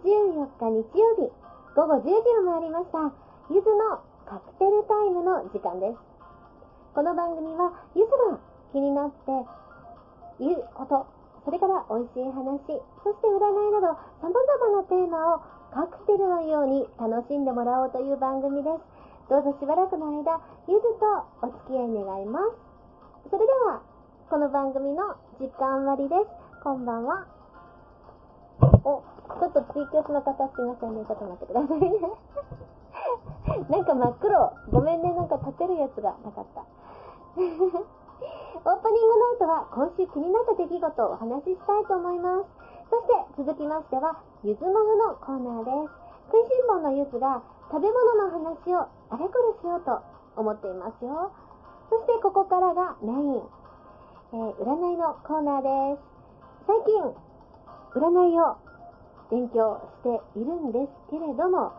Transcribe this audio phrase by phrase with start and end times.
[0.00, 1.28] 14日日曜日、
[1.76, 2.08] 午後10時
[2.40, 3.12] を回りました、
[3.50, 5.98] ゆずのカクテルタイムの時間です。
[6.94, 8.38] この番組は、ゆずが
[8.72, 9.28] 気になって
[10.40, 11.06] 言うこと、
[11.44, 13.92] それから美味しい話、そして占いなど
[14.24, 15.40] 様々なテーマを
[15.70, 18.80] カクテルのように楽しんでもらおうという番組です。
[19.28, 21.04] どうぞしばらくの間、ゆずと
[21.42, 22.56] お付き合い願います。
[23.28, 23.82] それでは、
[24.30, 26.62] この番組の時間割です。
[26.64, 27.26] こんばんは。
[28.84, 29.02] お、
[29.40, 31.00] ちょっとツイキャスの方すいませんね。
[31.08, 31.96] ちょっと待ってくださいね。
[33.72, 34.52] なんか真っ黒。
[34.70, 35.14] ごめんね。
[35.14, 36.60] なんか立てるやつがなかった。
[37.40, 42.44] オープニングノートは今週気になった出来事をお話ししたいと思います。
[42.90, 45.94] そして続きましては、ゆずもぐのコーナーです。
[46.30, 50.00] 食いしん坊のゆずが食べ物の話をあれこれしようと
[50.36, 51.30] 思っていますよ。
[51.88, 53.42] そしてここからがメイン。
[54.32, 56.02] えー、占いのコーナーです。
[56.66, 57.02] 最近、
[57.94, 58.56] 占いを
[59.30, 61.72] 勉強しているんですけれども、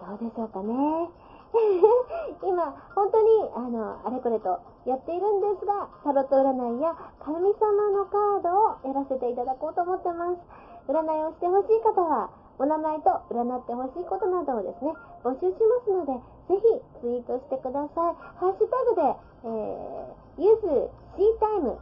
[0.00, 1.10] どうでしょうかね。
[2.42, 10.38] 今、本当に、あの、あれこれとやっているんですが、タロット占いや神様のカードをやらせていただこうと思ってます。
[10.88, 16.12] 占いをしてほしい方は、お名前と占ってほしいことなどをですね、募集しますので、
[16.48, 18.14] ぜひツイートしてください。
[18.38, 21.78] ハッシュタグで、えー、ゆずシータイム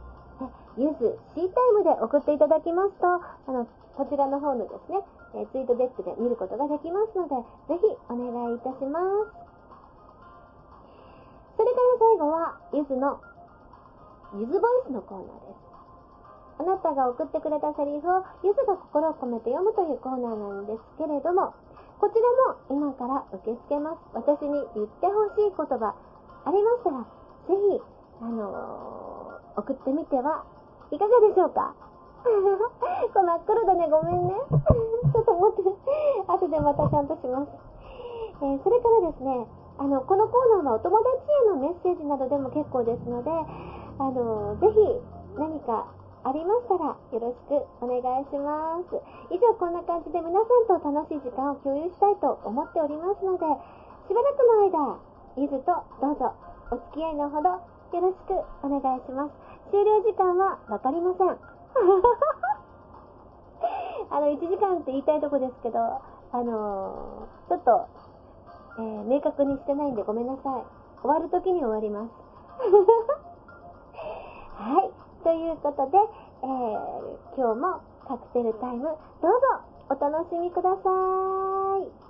[0.79, 3.67] ユース C タイムで送っていただきますと、あの、
[3.99, 5.03] こちらの方のですね、
[5.35, 7.35] えツイートデックで見ることができますので、
[7.67, 9.49] ぜひお願いいたします。
[11.59, 13.19] それから最後は、ゆずの、
[14.39, 15.69] ゆずボイスのコーナーです。
[16.59, 21.51] あなたが送ってくれたセリフを、ゆずが心を込めて読むというコーナーなんですけれども、
[21.99, 23.99] こちらも今から受け付けます。
[24.15, 25.91] 私に言ってほしい言葉
[26.47, 27.81] ありましたら、ぜひ、
[28.21, 30.45] あのー、送ってみては
[30.91, 31.73] いかがでしょうか？
[32.23, 32.29] こ
[33.19, 34.33] れ真っ黒だね、ごめんね。
[35.13, 35.75] ちょっと待って、
[36.27, 37.49] 後でまたちゃんとします。
[38.41, 41.09] えー、それからですね、あの、このコーナーはお友達
[41.45, 45.01] へのメッセージなどでも結構ですので、あの、ぜひ
[45.37, 45.85] 何か
[46.23, 48.99] ありましたらよろしくお願いします。
[49.29, 53.45] 以上こんな感じで皆さんと楽しい時間を共有したいと思っておりますので、
[54.07, 54.97] しばらくの間、
[55.37, 55.71] ゆずと
[56.01, 56.31] どうぞ
[56.71, 57.59] お付き合いのほどよ
[57.93, 58.33] ろしく
[58.63, 59.48] お願いします。
[59.71, 61.27] 終了時間はわかりません。
[64.09, 66.01] あの、1時間って言いたいとこですけど、あ
[66.43, 67.87] のー、ちょっと、
[68.79, 70.63] えー、明確にしてないんでごめんなさい。
[71.01, 72.11] 終わる時に終わります。
[74.57, 74.91] はい。
[75.23, 75.97] ということで、
[76.43, 78.85] えー、今日もカクテルタイム、
[79.21, 79.37] どうぞ
[79.89, 80.79] お楽しみくださ
[81.79, 82.08] い。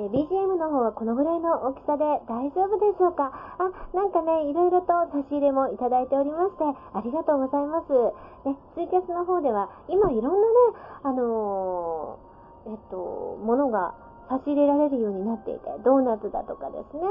[0.00, 3.28] えー、BGM の方はこのぐらいの大きさで大丈夫でしょうか？
[3.60, 7.92] あ、なんかね、いろいろと差し入れもいただいておりまして、ありがとうございます。
[8.48, 10.56] ね、ツイキャスの方では、今いろんなね、
[11.04, 12.96] あのー、えっと、
[13.44, 13.92] ものが
[14.32, 17.04] 差し入れられるようになっていて、ドーナツだとかですね、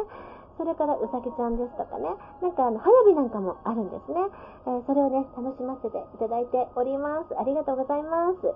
[0.57, 2.09] それからうさぎちゃんですとかね、
[2.41, 4.17] なんかあの、花火なんかもあるんですね。
[4.65, 7.37] えー、それをね、楽しませていただいております。
[7.37, 8.49] ありがとうございます。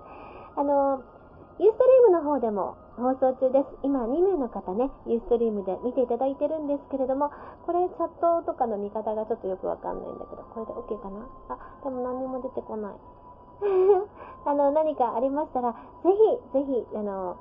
[0.56, 1.23] あのー
[1.58, 3.70] ユーストリームの方でも放送中です。
[3.82, 7.30] 今2名の方ね、ユーストリームで見ていただいてるんですけれども、
[7.66, 11.26] これチャットとかの見方がちょっとよくわかんないんだけど、これで OK かな？
[11.54, 12.94] あ、でも何にも出てこない。
[14.46, 15.78] あの、何かありましたら、ぜ
[16.52, 17.36] ひ、ぜひ、あの、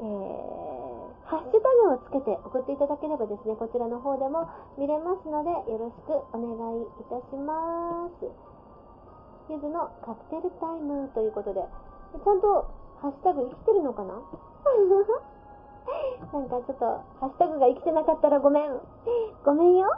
[0.00, 4.46] えー、ハッシュタグをつけて送っていただければですね、こちらの方でも
[4.76, 8.28] 見れますので、よろしくお願いいたします。
[9.48, 11.64] ゆずのカクテルタイムということで、
[12.12, 12.66] ちゃんと
[13.00, 14.14] ハッシュタグ生きてるのかな？
[16.32, 16.84] なんかちょっと、
[17.20, 18.80] ハッシュタグが生きてなかったらごめん。
[19.44, 19.88] ごめんよ。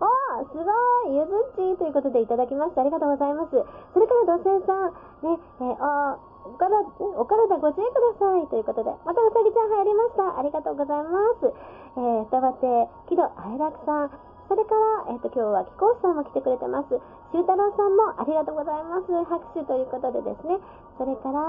[0.00, 0.62] おー、すご
[1.08, 2.82] いゆずっちということでいただきました。
[2.82, 3.50] ありがとうございます。
[3.94, 4.92] それから土星さん、
[5.22, 6.76] ね、えー、あお体、
[7.16, 8.46] お体ご自愛ください。
[8.48, 10.38] ということで、またうさぎちゃん入りました。
[10.38, 11.52] ありがとうございます。
[11.96, 14.10] えー、双葉亭、木戸愛楽さん、
[14.48, 17.00] それから、えっ、ー、と、今日は貴公子さんも来てくれてます。
[17.32, 19.08] 修太郎さんもありがとうございます。
[19.24, 20.58] 拍手ということでですね。
[20.98, 21.40] それから、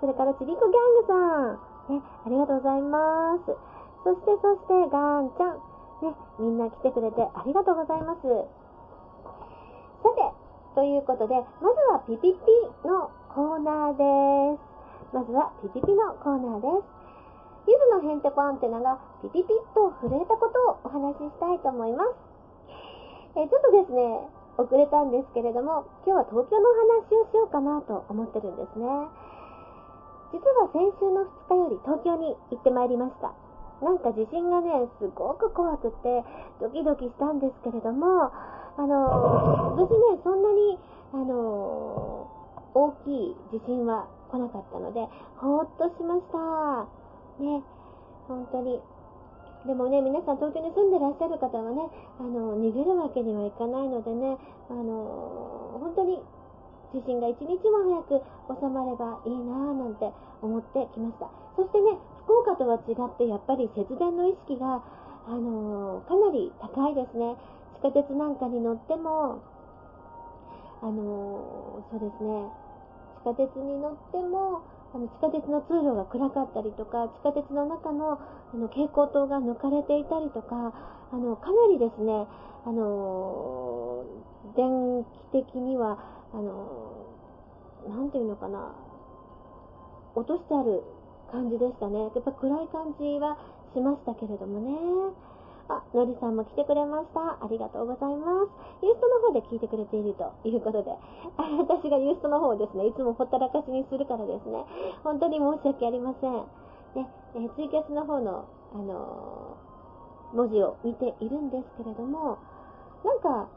[0.00, 3.52] それからちびこギャングさん、ね、ありがとうございます。
[4.04, 5.56] そして、そして、ガーンちゃん、
[6.04, 8.20] ね、みんな来てくれてありがとうございます。
[10.02, 10.20] さて、
[10.74, 14.74] ということで、まずはピピピのコーナーです。
[15.14, 16.94] まずはピピピのコーナーです。
[17.66, 22.12] ゆずのヘンテコアンテナがピピピッと震えたことをお話ししたいと思います。
[23.36, 28.86] えちょっとですね、遅れたんですけれども、今日は東京のお話をしようかなと思ってるんですね。
[30.34, 33.30] 実は先週の2日より東京に行ってまいりました。
[33.78, 36.24] なんか地震がね、すごく怖くて、
[36.58, 38.34] ドキドキしたんですけれども、
[38.74, 40.78] あの、無事ね、そんなに、
[41.14, 42.26] あの、
[42.74, 45.06] 大きい地震は来なかったので、
[45.38, 46.88] ほーっとしました。
[47.38, 47.62] ね、
[48.26, 48.80] 本当に。
[49.66, 51.86] でもね、皆さん東京に住んでらっしゃる方はね、
[52.18, 54.36] あの、逃げるわけにはいかないのでね、
[54.68, 56.20] あの、本当に
[56.94, 58.22] 地震が一日も早く
[58.62, 60.06] 収まればいいなぁなんて
[60.40, 61.26] 思ってきました。
[61.56, 64.82] そしてね、福岡とは違って、やっぱり節電の意識が、
[65.26, 67.34] あのかなり高いですね。
[67.80, 69.42] 地下鉄なんかに乗っても、
[70.82, 72.46] あのそうですね、
[73.22, 74.62] 地下鉄に乗っても、
[74.94, 78.20] あの地下鉄の通路が暗かったりとか、地下鉄の中の
[78.52, 80.72] あの蛍光灯が抜かれていたりとか、
[81.10, 82.26] あのかなりですね、
[82.66, 84.04] あの
[84.56, 85.98] 電気的には、
[86.34, 87.06] あの
[87.88, 88.74] なんていうのかな、
[90.14, 90.82] 落としてある
[91.30, 92.00] 感じでしたね。
[92.00, 93.38] やっぱ暗い感じは
[93.72, 95.14] しましたけれどもね。
[95.68, 97.38] あ、のりさんも来てくれました。
[97.40, 98.52] ありがとうございます。
[98.84, 100.92] ユーストの方で聞いてくれているということで、
[101.38, 104.64] 私がユーストの方をですね、いつもほったらかしにするからですね、
[105.02, 106.32] 本当に申し訳ありません。
[106.94, 108.44] ね、えー、ツイキャスの方の、
[108.74, 112.36] あのー、文字を見ているんですけれども、
[113.04, 113.48] なんか、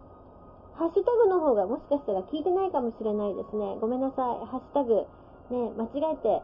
[0.78, 3.78] ハッシュタグの方がもしかしたら聞いてないかもしれないですね。
[3.82, 4.46] ごめんなさい。
[4.46, 5.10] ハッシュタグ、
[5.50, 6.42] ね、間違えて、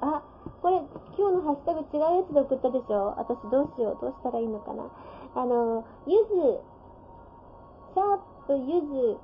[0.00, 0.24] あ、
[0.62, 0.80] これ、
[1.14, 3.12] 今日のハッシュタグ違うやつで送ったでしょ？
[3.20, 4.00] 私どうしよう？
[4.00, 4.88] どうしたらいいのかな？
[5.36, 6.64] あの、ゆず、
[7.92, 9.20] シャープゆず、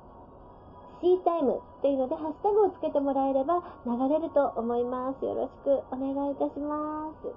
[1.01, 5.25] シータイムっていうので、ハッシュタグをつけてもらえれば流れると思います。
[5.25, 7.33] よろしくお願いいたします。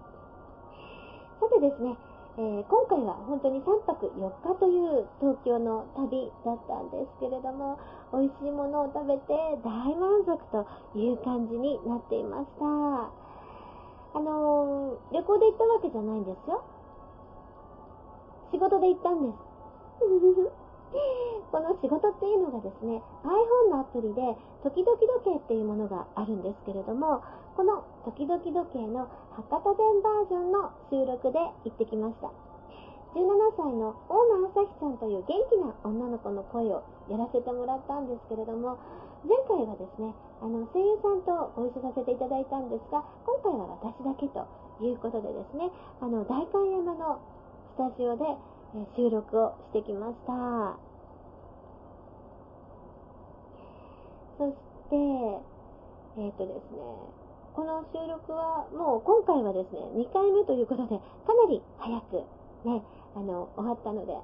[1.41, 1.97] さてですね、
[2.39, 7.83] えー、今回は本当に3泊4日という東京の旅だったんですけれども、
[8.15, 9.35] 美味しいものを食べて
[9.67, 10.63] 大満足と
[10.95, 13.11] いう感じになっていました。
[14.15, 16.63] あのー、旅行で行ったわけじゃないんですよ。
[18.55, 19.49] 仕事で行ったんです。
[21.51, 24.23] この仕事っていうのがですね、iPhone のアプリで、
[24.63, 27.21] 時々時計っていうものがあるんですけれども、
[27.59, 32.31] この時々時計の博多弁バージョンの収録で行ってきました。
[33.19, 33.27] 17
[33.59, 38.79] 歳の大野朝日さんという元気な女の子の声をやらせてもらったんですけれども、
[39.27, 44.47] 前回はですね、あの声優さんとご一緒させていただいたんですが、今回は私だけと
[44.79, 45.67] いうことでですね、
[45.99, 47.19] あの代官山の
[47.75, 48.23] スタジオで
[48.95, 50.79] 収録をしてきました。
[54.39, 54.95] そして、
[56.23, 57.18] えっ、ー、とですね、
[57.59, 60.95] この収録はもう今回はですね、2回目ということで、
[61.27, 62.23] かなり早く
[62.63, 62.87] ね、
[63.17, 64.15] あの、終わったので、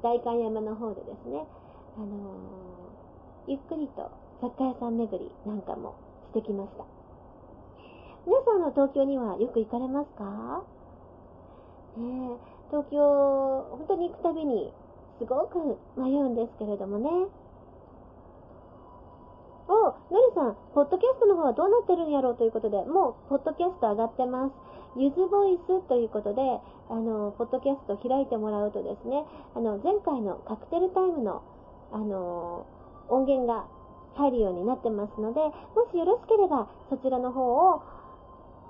[0.00, 1.42] 代官山の方でですね、
[1.98, 5.98] あのー、ゆっくりと雑貨屋さん巡りなんかも
[6.30, 6.86] してきました。
[8.30, 10.62] 皆さんの東京にはよく行かれますか？
[11.98, 12.38] ね
[12.70, 13.02] 東京、
[13.74, 14.72] 本当に行くたびに
[15.18, 15.58] すごく
[15.98, 17.10] 迷うんですけれどもね。
[19.68, 19.92] お、の
[20.28, 24.52] りさん、ポッドキャストの方はどうなってるんやろうということで、もう、ポッドキャスト上がってます。
[24.96, 26.40] ゆずボイスということで、
[26.88, 31.42] あの、ポッドキャスト開いてもらうとですね、あの、前回のカクテルタイムの、
[31.92, 32.64] あの、
[33.08, 33.66] 音源が
[34.16, 35.52] 入るようになってますので、も
[35.92, 37.82] しよろしければ、そちらの方を、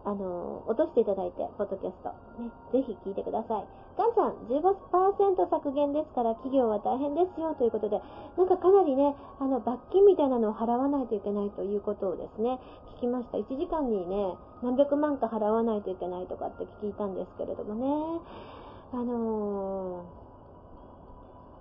[0.08, 2.08] あの、落としていただいて、ポッドキャスト、
[2.40, 3.68] ね、ぜひ聞いてください。
[4.00, 12.58] ガンちゃん、15%削減ですから企業は大変ですよということで、なんかかなりね、あの、罰金みたいなのを払わないといけないということをですね、
[12.96, 13.36] 聞きました。
[13.36, 18.20] 1時間にね、何百万か払わないといけないとかって聞いたんですけれどもね、
[18.92, 20.28] あのー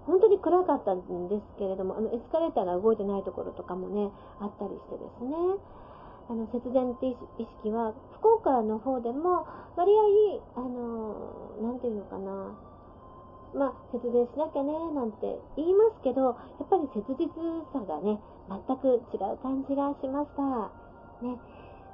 [0.07, 5.35] 本当に暗かったんですけれども、あの、エスカレーターが動いてないところとかもね、あったりしてですね。
[6.29, 7.15] あの、節電って意
[7.63, 9.91] 識は、福岡の方でも、割
[10.55, 12.51] 合、あの、なんていうのかな、
[13.53, 17.31] まあ、節電しなきゃね、なんて言いますけど、やっぱり切実
[17.71, 18.19] さがね、
[18.49, 20.71] 全く違う感じがしました。
[21.23, 21.39] ね。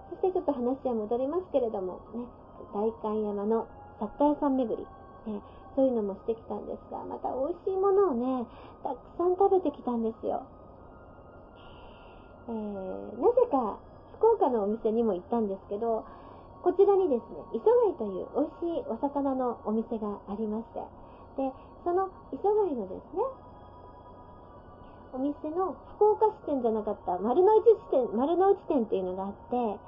[0.10, 2.26] そしてちょっと話は戻りますけれども、ね、
[2.74, 3.68] 代官山の
[4.00, 4.82] 雑貨屋さん巡り、
[5.32, 5.42] ね、
[5.76, 8.48] そういうのもしてきたんですが、また美味しいものをね、
[8.84, 10.44] たくさん食べてきたんですよ。
[12.50, 13.78] えー、なぜか
[14.24, 16.08] 福岡のお店にも行ったんですけど、
[16.64, 20.80] こちらにですね、磯貝という美味しいお魚のお店がありまして、
[21.44, 21.52] で、
[21.84, 23.28] その磯貝のですね、
[25.12, 29.80] お店の福岡支店じゃなかった丸の内支店、丸の内店っていうのがあって、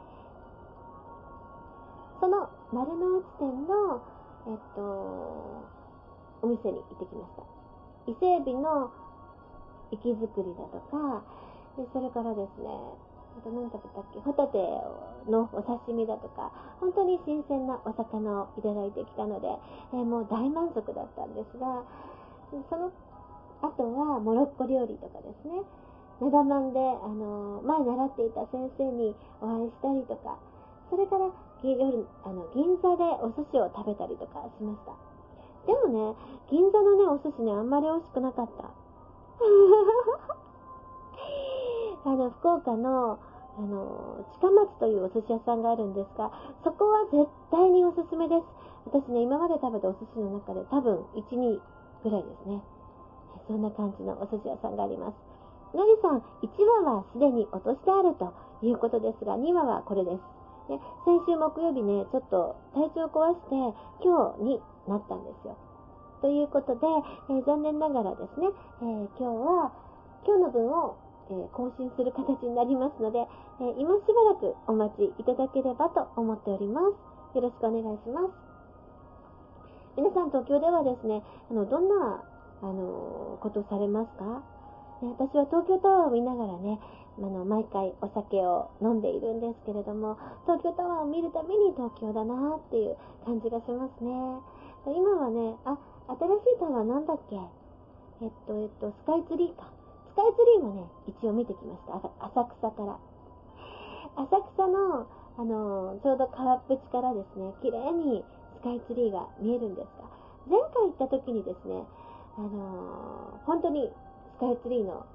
[2.20, 4.04] その丸の内店の、
[4.52, 4.82] えっと、
[6.44, 8.12] お店に行ってきました。
[8.12, 8.92] 伊勢海老の
[9.92, 11.24] 生き作りだとか、
[11.80, 14.20] でそれからですね、あと何食べたっけ？
[14.20, 14.58] ホタテ
[15.30, 19.48] のお刺身だとか、本当に新鮮なお魚をいただいてきたので、
[19.94, 21.84] えー、もう大満足だったんですが、
[22.70, 22.92] その
[23.62, 25.62] 後はモロッコ料理とかですね、
[26.22, 30.38] なだまんで、あの前習っていた先生にお会いしたりとか、
[30.90, 31.28] それから
[31.64, 34.94] 夜あの銀座でお寿司を食べたりとかしました。
[35.66, 36.16] でもね、
[36.50, 38.70] 銀座のね、お寿司ね、あんまり美味しくなかった。
[42.06, 43.20] あの、福岡の、
[43.58, 46.32] あの、近松というお寿司屋さんがあるんですが、
[46.64, 48.46] そこは絶対におすすめです。
[48.86, 51.60] 私ね、今まで食べたお寿司の中で多分1、2
[52.04, 52.62] ぐらいですね。
[53.48, 55.36] そんな感じのお寿司屋さんがあります。
[55.76, 56.48] のりさん、1
[56.86, 60.22] 話はすでに落としてあるということですが、2話はこれです。
[60.70, 65.58] で先週木曜日ね、ちょっと体調を壊して、今日になったんですよ。
[66.22, 66.88] ということで、
[67.30, 68.48] えー、残念ながらですね、
[68.82, 69.72] えー、今日は、
[70.26, 70.98] 今日の分を、
[71.30, 77.36] えー、更新する形になりますので、え今しばらくお待ちいただければと思っております。
[77.36, 78.32] よろしくお願いします。
[79.98, 82.24] 皆さん東京ではですね、あの、どんな、
[82.62, 84.44] あの、ことされますか？
[85.02, 86.80] ね、私は東京タワーを見ながらね、
[87.18, 94.12] あの、毎回お酒を飲んでいるんですけれども、東京タワーを見るたびに東京だなっていう感じがしますね。
[94.88, 95.78] 今はね、あ、
[96.08, 97.36] 新しいタワーなんだっけ？
[98.22, 99.75] えっと、えっと、スカイツリーか。
[100.16, 102.00] スカイツリーもね、一応見てきました。
[102.24, 102.96] 浅草から。
[104.16, 108.24] 浅草の、あの、ちょうど川っぷちからですね、綺麗に
[108.56, 110.08] スカイツリーが見えるんですが、
[110.48, 111.84] 前回行った時にですね、
[112.38, 113.92] あの本当に
[114.38, 115.06] スカイツリーの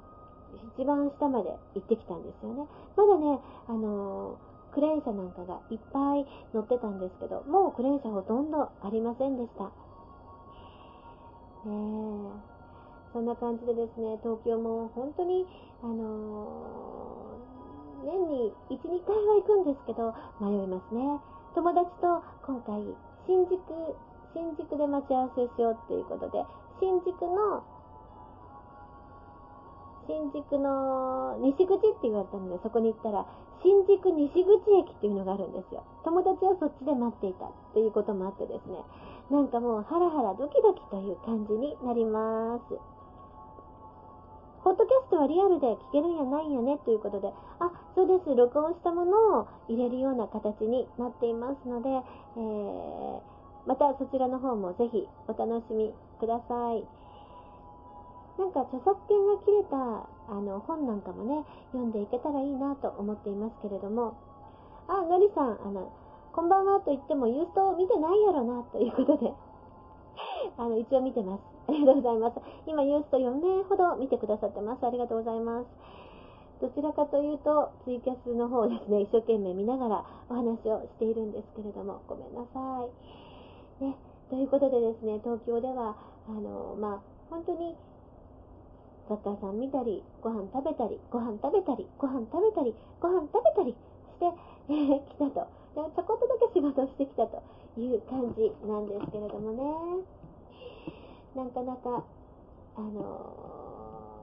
[0.76, 2.68] 一番下まで行ってきたんですよね。
[2.96, 4.36] まだね、あの、
[4.74, 9.64] クレーン車なんかがいっぱい乗ってたんですけど、もうクレーン車ほとんどありませんでした。
[9.64, 9.70] ね
[12.56, 12.59] え。
[13.12, 15.46] そんな感じでですね、東京も本当に、
[15.82, 21.02] あのー、年に1、2回は行くんですけど、迷いますね。
[21.54, 22.78] 友達と今回、
[23.26, 23.58] 新宿、
[24.32, 26.44] 新宿で待ち合わせしようっていうことで、
[26.78, 27.62] 新宿の
[30.10, 33.26] 新宿の西口って言われたので、そこに行ったら、
[33.62, 35.84] 新宿西口駅っていうのがあるんですよ。
[36.04, 38.82] 友達はそっちで待っていたっていうこともあってですね、
[39.30, 42.99] なんかもうハラハラドキドキという感じになります。
[44.62, 48.34] ポッドキャストはリアルで聞けるんやないんやねということで、あ、そうです。
[48.36, 53.20] 録音したものを入れるような形になっていますので、えー、
[53.64, 56.84] またそちらの方もぜひお楽しみください。
[58.38, 64.16] なんか著作権が切れたあの本なんかもね、読んでいけたらいいなと思っていますけれども、
[64.88, 65.92] あ、のりさん、あの、
[66.32, 69.32] こんばんはと言ってもユースト見てないやろな、ということで、
[70.56, 71.49] あの、一応見てます。
[71.70, 72.40] ありがとうございます。
[72.66, 74.84] 今、ユースト4名ほど見てくださってます。
[74.84, 75.66] ありがとうございます。
[76.60, 82.84] どちらかというと、ツイキャスの方ですね、一生懸命見ながらお話をしているんですけれども、ごめんなさ
[83.80, 83.84] い。
[83.84, 83.96] ね、
[84.28, 85.96] ということでですね、東京では、
[86.28, 87.78] あの、まあ、本当に
[89.08, 93.76] 雑貨屋さん見たり、ご飯食べたり、ご飯食べたり、ご飯食べたり、ご飯食べたりし
[94.18, 94.26] て、
[94.68, 95.60] えー、来たと。
[95.70, 97.42] でちょこっとだけ仕事をしてきたと
[97.78, 100.19] いう感じなんですけれどもね。
[101.34, 102.04] なかなか、
[102.76, 104.20] あの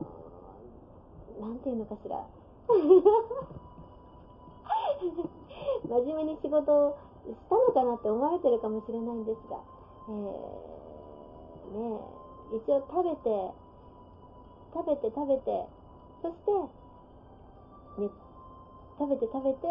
[1.40, 2.28] ー、なんていうのかしら。
[5.88, 6.98] 真面目に仕事を
[7.28, 9.58] したのかなって思われてるかもしれないんですが、
[10.10, 10.16] えー、
[11.72, 12.02] ね
[12.52, 13.54] 一応食べて、
[14.74, 15.66] 食べて食べて、
[16.22, 16.52] そして、
[18.02, 18.10] ね、
[19.00, 19.68] 食べて食べて、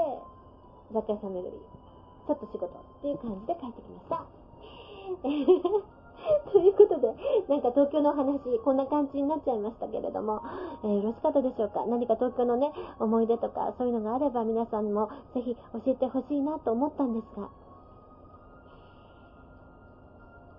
[0.92, 1.58] 雑貨屋さん巡り、
[2.26, 2.70] ちょっと仕事っ
[3.02, 4.24] ていう感じで帰ってきました。
[6.52, 7.08] ということで、
[7.48, 10.42] なんか東京のお話、こんな感じになっちゃいましたけれども、
[10.84, 11.84] えー、よろしかったでしょうか？
[11.86, 17.48] 何か東京のね、思い出とか、そういうのがあれば皆さんもぜひ教えてほしいなと思ったんですが、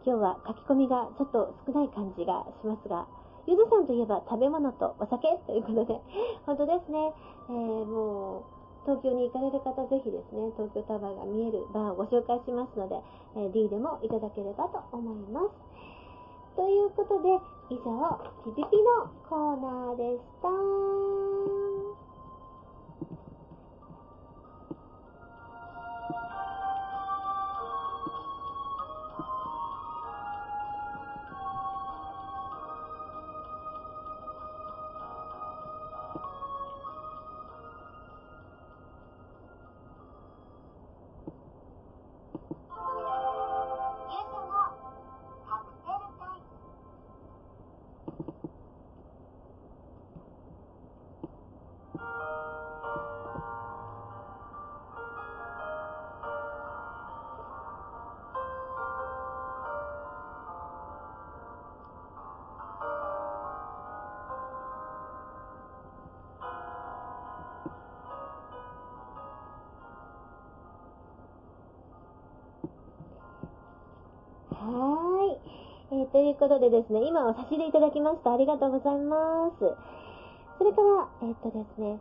[0.06, 3.08] 今日は書き込みがちょっと少ない感じがしますが、
[3.46, 6.00] ゆずさんといえば食べ物とお酒ということで、
[6.46, 7.14] 本当ですね、
[7.50, 8.57] えー、もう、
[8.88, 12.96] 東京に行かれる方、ぜひですね、東京タワーが見えるバーをご紹介しますので、
[13.36, 15.52] えー、D でもいただければと思います。
[16.56, 17.28] ということで、
[17.70, 17.92] 以上、
[18.46, 21.67] ピピピのコーナーでした。
[76.38, 78.32] いうことでですね、今は差し入れいただきました。
[78.34, 79.66] ありがとうございます。
[80.58, 81.98] それから、えっとですね、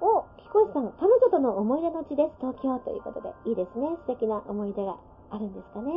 [0.00, 3.88] お、木越さん、彼女との思い出の地です、東京ということで、いいですね。
[4.08, 4.96] 素敵な思い出が
[5.30, 5.92] あるんですかね。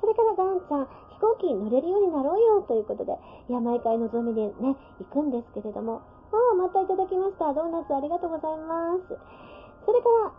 [0.00, 3.16] それからガンちゃん、飛行機に乗れるようになろうよということで、
[3.48, 7.52] いや、毎回望みでね、行くんですけれども、ああ、またいただきました。
[7.52, 9.16] ドーナツありがとうございます。
[9.86, 10.32] それから、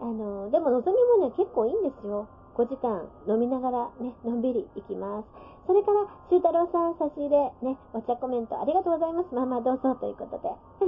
[0.00, 2.26] あの、でも望みもね、結構いいんですよ。
[2.54, 5.44] 5時間飲みながらね、のんびり行きます。
[5.66, 9.34] それから、修太郎さん差し入れ、ね、お茶コメントありがとうございます。
[9.34, 10.52] まあまあどうぞということで。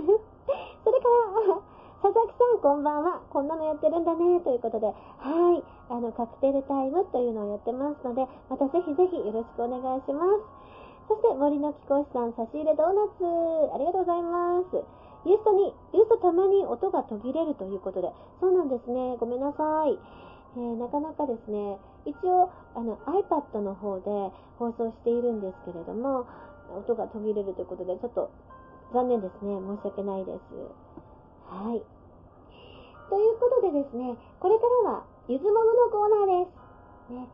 [0.85, 1.09] それか
[1.49, 1.59] ら、
[2.03, 3.21] 佐々木さんこんばんは。
[3.31, 4.41] こんなのやってるんだね。
[4.41, 4.93] ということで、は
[5.57, 5.65] い。
[5.89, 10.67] あの、カクテルタイムというのをやってますので、またぜひぜひよろしくお願いします。
[11.09, 14.85] そして、森の貴公子さん差し入れドーナツ、ありがとうございます。
[15.25, 19.17] ユーストに、ユーストたまに音が途切れるということで、そうなんですね。
[19.19, 19.99] ごめんなさい。
[20.57, 24.09] えー、なかなかですね、一応あの iPad の方で
[24.59, 26.25] 放送しているんですけれども、
[26.73, 28.31] 音が途切れるということで、ちょっと
[28.93, 29.61] 残念ですね。
[29.61, 30.41] 申し訳ないです。
[31.53, 31.83] はい。
[33.11, 37.13] ということでですね、これからはゆずもののコーナーです。
[37.13, 37.29] ね、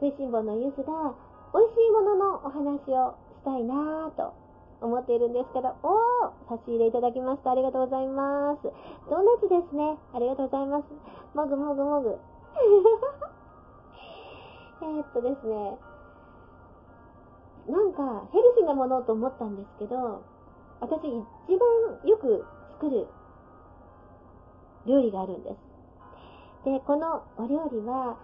[0.00, 1.14] 食いしん坊のゆずが
[1.54, 4.34] 美味しいもののお話をしたいなぁと
[4.80, 7.52] 思っているんですけど、おー差し入れいただきました。
[7.52, 8.68] ありがとうございます。
[9.08, 9.96] ドーナツですね。
[10.12, 10.84] ありがとうございます。
[11.34, 12.18] もぐもぐもぐ。
[14.82, 15.78] えっとですね、
[17.68, 20.22] なんかヘルシーなものと思ったんですけど、
[20.80, 21.02] 私一
[21.56, 21.68] 番
[22.04, 23.06] よく作る
[24.86, 25.56] 料理があるんです。
[26.64, 28.16] で、このお料理は、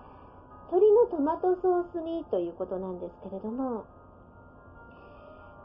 [0.70, 3.84] 鶏のトマトソース煮ということなんですけれども、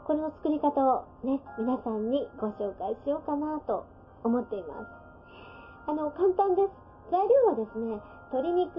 [0.04, 3.86] これの作り方をね、皆さんにご紹介しようかなと
[4.24, 4.86] 思っています。
[5.86, 6.68] あの、簡単です。
[7.10, 8.00] 材料はですね、
[8.32, 8.78] 鶏肉、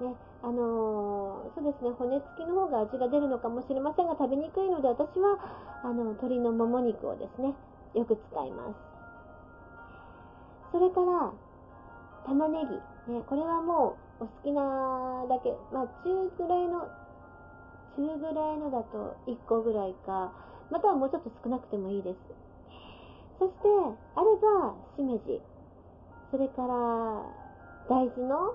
[0.00, 5.40] ね、あのー、そうですね、骨付きの方が味が出るのかもしれませんが、食べにくいので、私は、
[5.82, 7.54] あの、鶏のもも肉をですね、
[7.94, 8.76] よく使います。
[10.72, 11.32] それから、
[12.26, 12.60] 玉ね
[13.06, 13.12] ぎ。
[13.12, 16.88] ね、これはもう、お好きなだけ、まあ、中ぐらいの、
[17.96, 20.32] 中ぐらいのだと1個ぐらいか、
[20.70, 22.18] またはもうちょっと少なくてもいいです。
[23.38, 23.68] そして、
[24.14, 25.40] あれば、しめじ。
[26.30, 26.74] それから、
[27.88, 28.54] 大豆の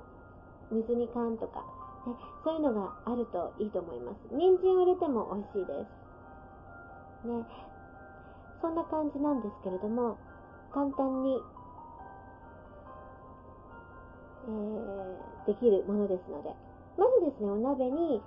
[0.72, 1.66] 水煮缶とか、
[2.06, 4.18] ね、そういうのがあるといいと思います。
[4.32, 5.74] 人参を入れても美味しいで
[7.24, 7.28] す。
[7.28, 7.46] ね。
[8.62, 10.18] そんな感じなんですけれども、
[10.72, 11.42] 簡単に、
[14.48, 16.54] えー、できるものですので。
[16.98, 18.22] まずですね、お鍋に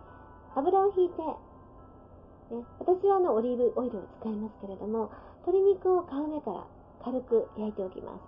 [0.57, 5.11] 油をひいて、ね、私はあのオリーブオイルを使いますけれども、
[5.47, 6.67] 鶏肉を皮目から
[7.05, 8.21] 軽く焼いておきます。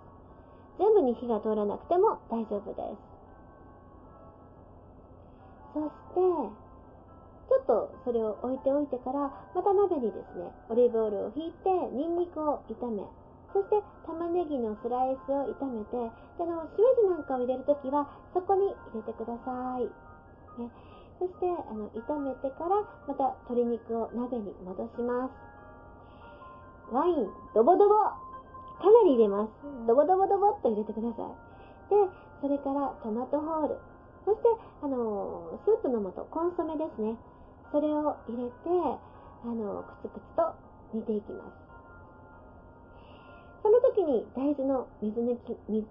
[0.77, 3.14] 全部に火が通らなくても大丈夫です。
[5.75, 6.23] そして、
[7.51, 13.03] ちょっとそれを置いておいてから、また鍋にですね、オリーブオイルをひいて、ニンニクを炒め、
[13.51, 15.99] そして玉ねぎのスライスを炒めて、
[16.39, 19.83] であの、しめじなんかを入れるときは、そこに入れてください。
[20.63, 20.71] ね、
[21.19, 25.35] そして、あの、炒めてから、また鶏肉を鍋に戻します。
[26.95, 27.95] ワイン、ドボドボ
[28.79, 29.51] かなり入れます。
[29.87, 31.89] ドボドボドボっと入れてください。
[31.89, 31.95] で、
[32.39, 33.94] それからトマトホール。
[34.25, 34.49] そして、
[34.81, 37.15] あの、スープの素、コンソメですね。
[37.71, 38.53] それを入れて、
[39.43, 40.53] あの、くつくつと
[40.93, 41.65] 煮ていきます。
[43.61, 45.85] その時に大豆の水抜き、水、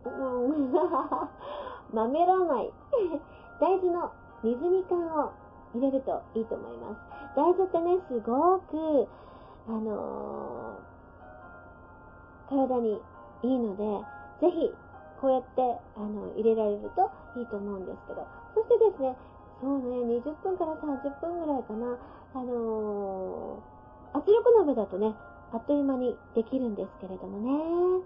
[1.93, 2.73] 豆らない。
[3.61, 4.11] 大豆の
[4.43, 5.31] 水煮缶を
[5.75, 7.01] 入れるといいと思います。
[7.37, 9.09] 大豆ってね、すごく、
[9.69, 13.01] あのー、体に
[13.43, 14.07] いいので、
[14.41, 14.75] ぜひ、
[15.21, 15.63] こうやって、
[15.97, 19.17] あの、入れられるといいと思うんですけど、そしてですね、
[19.61, 21.99] そうね、20分から30分ぐらいかな、
[22.35, 25.15] あのー、圧力鍋だとね、
[25.53, 28.05] あっという間にできるんですけれどもね。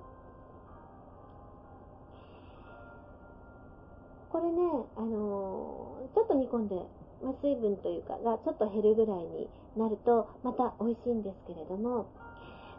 [4.31, 4.61] これね、
[4.97, 6.77] あのー、ちょっと煮込んで、
[7.23, 12.07] まあ、水分というかがちょっと減るぐらいになるとまた美味しいんですけれども。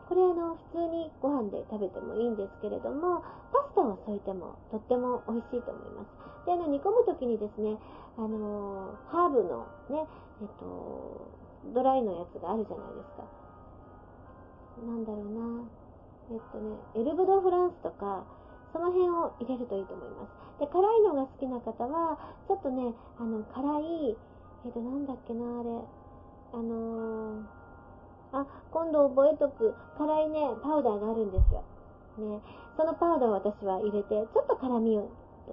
[0.10, 3.22] これあの普通にご飯で食べてもいいんですけれども
[3.54, 7.78] パスタを添えてもとっても美味しいと思いますであの煮込む時にですね
[8.18, 10.10] あの、ハーブのね
[10.42, 11.30] えっと
[11.72, 13.24] ドライのやつがあるじゃないですか
[14.82, 15.64] なんだろうな
[16.34, 18.26] えっとねエルブ・ド・フランスとか
[18.72, 20.40] その辺を入れるといいと思います。
[20.60, 22.18] で、辛いのが好きな方は、
[22.48, 24.18] ちょっとね、あの、辛い、
[24.66, 25.70] えっ、と、なんだっけな、あれ。
[26.52, 27.59] あのー、
[28.32, 31.64] あ、今度覚えとく、辛いね、パウダーがあるんですよ。
[32.18, 32.42] ね。
[32.78, 35.10] そのパウダーを私は入れて、ちょっと辛みを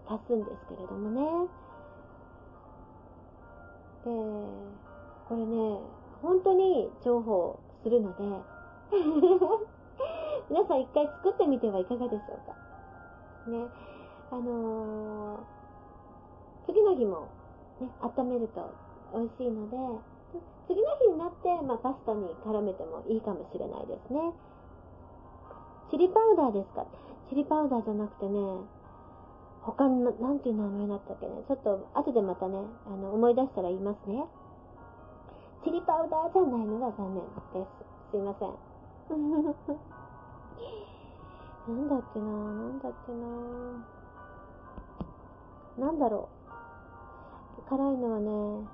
[0.06, 1.48] 足すんですけれどもね。
[4.04, 4.10] で、
[5.28, 5.80] これね、
[6.22, 8.22] 本当に重宝するので
[10.50, 13.50] 皆さん一回作ってみてはいかがでしょうか。
[13.50, 13.66] ね。
[14.30, 15.40] あのー、
[16.66, 17.28] 次の日も
[17.80, 18.70] ね、温めると
[19.14, 19.76] 美味しいので、
[20.66, 24.32] 次の日になって、まあ、パスタに絡めてもいいかもしれないですね。
[25.90, 26.84] チリパウダーですか？
[27.30, 28.38] チリパウダーじゃなくてね、
[29.62, 31.42] 他の、なんていう名前だったっけね？
[31.46, 34.26] ちょっと、後でまたね、あの、思い出したら言いますね。
[35.64, 37.30] チリパウダーじゃないのが残念で
[38.10, 38.10] す。
[38.10, 38.50] すいません。
[41.66, 42.26] なんだっけな？
[42.26, 42.30] な
[42.70, 43.18] んだっけな？
[45.86, 46.28] なんだろ
[47.66, 47.70] う？
[47.70, 48.66] 辛いのはね、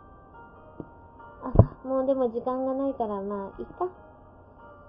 [1.85, 3.89] もうでも時間がないから、まあ、いっか。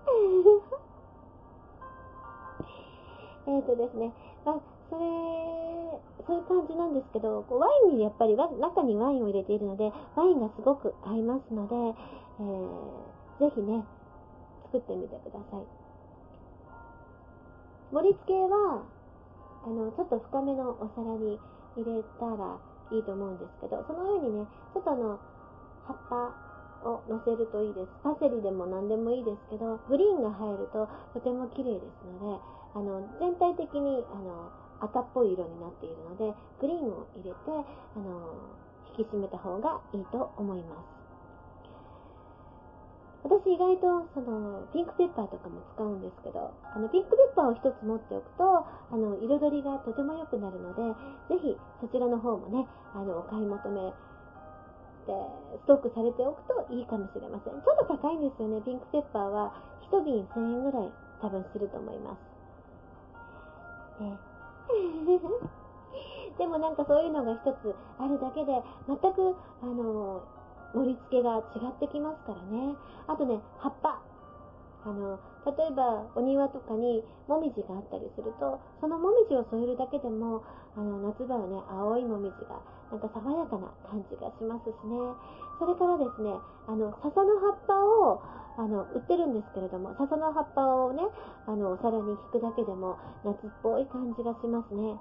[3.47, 4.13] えっとですね、
[4.45, 5.03] まあ、それ、
[6.25, 13.03] そういう感じなんですけど、こうワインにやっぱり中にワインを入れているので、ワインがすごく合いますので、えー、
[13.49, 13.83] ぜひね、
[14.65, 15.65] 作ってみてください。
[17.91, 18.83] 盛り付けは、
[19.65, 21.39] あの、ちょっと深めのお皿に
[21.75, 22.57] 入れたら
[22.91, 25.19] いいと思うんですけど、その上にね、ちょっとあの、
[25.85, 26.52] 葉っぱ
[26.83, 27.91] を乗せるといいです。
[28.03, 32.39] パセリでも何でもいいですけど、グリーンが入るととても綺麗ですので、
[32.75, 38.33] あの、全体的に、あの、赤っぽい色になっているので、グリーンを入れて、あの、
[38.97, 41.03] 引き締めた方がいいと思います。
[43.23, 50.83] 私意外とそのピンクペッパーとかも使うんですけど、あのピンクペッパーを一つ持っておくと、あの彩りがとても良くなるので、
[51.31, 53.93] ぜひそちらの方もね、あのお買い求め
[55.05, 57.53] ストックされておくといいかもしれません。
[57.53, 58.61] ちょっと高いんですよね。
[58.61, 59.53] ピンクペッパーは
[59.91, 62.17] 1瓶1000円ぐらい多分すると思いま
[63.99, 64.03] す。
[64.03, 64.17] ね
[66.37, 70.23] でもなんかそういうのが一つあるだけで、全く、あの、
[70.73, 72.75] 盛り付けが違ってきますからね。
[73.07, 74.01] あとね、葉っぱ。
[74.85, 80.43] あの、例えばお庭とかにもみじがあったりすると、そのもみじを添えるだけでも、
[80.75, 82.59] あの、夏場はね、青いもみじが、
[82.93, 84.93] なんか爽やかな感じがしますしね。
[85.57, 86.29] それからですね、
[86.69, 88.21] あの、笹の葉っぱを、
[88.53, 91.01] あの、売ってるんですけれども、笹の葉っぱをね、
[91.47, 94.93] あの、お皿に引くだけでも、夏っぽい感じがしますね。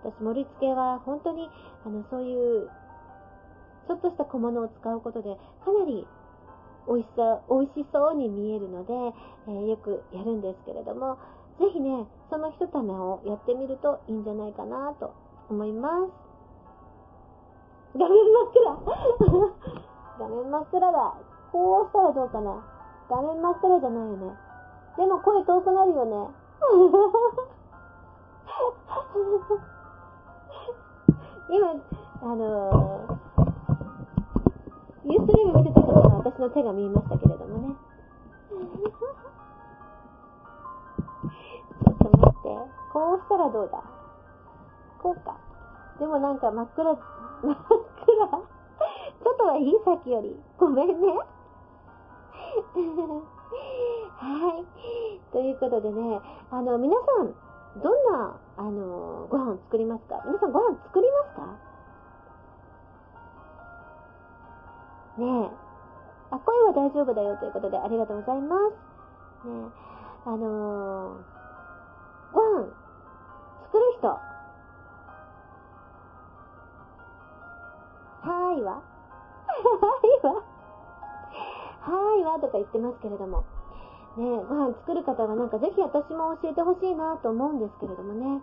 [0.00, 1.50] 私、盛り付けは本当に、
[1.84, 2.70] あの、そういう
[3.86, 6.06] ちょっとした小物を使うことで、かなり
[6.88, 8.92] 美味しさ、美味しそうに見えるので、
[9.48, 11.18] えー、よくやるんですけれども、
[11.60, 15.12] ぜひね、その一玉をやってみるといいんじゃないかなと
[15.50, 16.23] 思います。
[17.96, 18.76] 画面真っ暗
[20.18, 21.14] 画面真っ暗だ。
[21.52, 22.56] こうしたらどうかな。
[23.08, 24.36] 画面真っ暗じゃないよね。
[24.96, 26.28] でも声遠くなるよね。
[31.50, 31.70] 今、
[32.22, 33.14] あのー
[35.06, 37.76] ユーストリーム見てた方は私の手が見えましたけれどもね。
[41.84, 42.58] ちょっと待って。
[42.92, 43.82] こうしたらどうだ？
[45.02, 45.36] こうか。
[45.98, 46.96] でもなんか真っ暗、
[47.44, 50.34] 真っ暗ちょっとはいいさっきより。
[50.58, 50.94] ごめんね。
[54.16, 54.64] はい。
[55.32, 57.34] ということでね、あの、皆さん、
[57.82, 60.22] どんな、あの、ご飯を作りますか？
[60.24, 61.46] 皆さんご飯作りますか？
[65.18, 65.50] ねえ。
[66.30, 69.48] あ、声は大丈夫だよということでありがとうございます。
[69.48, 69.70] ねえ。
[70.26, 71.18] あのー、
[72.32, 72.66] ご飯
[73.66, 74.18] 作る人。
[78.24, 78.72] はーいは？
[78.80, 80.32] はーいは？
[80.34, 82.38] はーいは？
[82.40, 83.44] とか言ってますけれども。
[84.16, 88.40] ねご飯作る方はなんかぜひ私も教えてほしいなと思うんですけれどもね。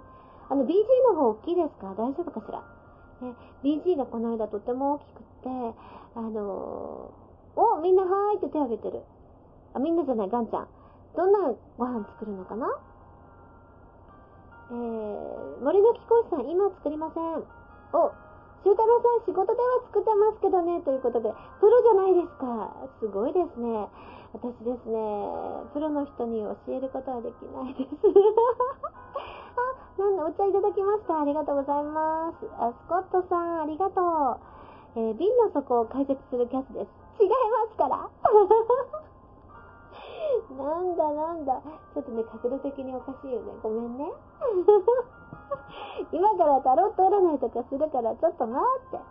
[0.50, 0.74] あの、BG
[1.10, 1.94] の方大きいですか？
[1.96, 2.62] 大丈夫かしら？
[3.22, 5.50] ね、BG がこの間とても大きくって、
[6.16, 9.04] あのー、おみんなはーいって手挙げてる。
[9.74, 10.68] あ、みんなじゃない、ガンちゃん。
[11.16, 11.40] どんな
[11.78, 12.68] ご飯作るのかな？
[14.72, 17.24] えー、森の貴公子さん、今作りません。
[17.94, 18.12] お、
[18.64, 22.70] 修太郎さん、仕事では作ってますけどね、ということで、プロじゃないですか。
[23.00, 23.90] すごいですね。
[24.34, 25.02] 私ですね、
[25.74, 27.90] プロの人に教えることはできないです。
[30.00, 31.22] あ、なんだ、お茶いただきました。
[31.22, 32.48] ありがとうございます。
[32.58, 34.38] あ、スコットさん、ありがとう。
[34.96, 37.24] えー、瓶の底を解説するキャスです。
[37.24, 37.36] 違いま
[37.70, 38.10] すから
[40.58, 41.62] なんだなんだ。
[41.94, 43.54] ちょっとね、角度的におかしいよね。
[43.62, 44.12] ごめんね。
[46.12, 49.00] 今からタロット占いとかするからちょっと待って。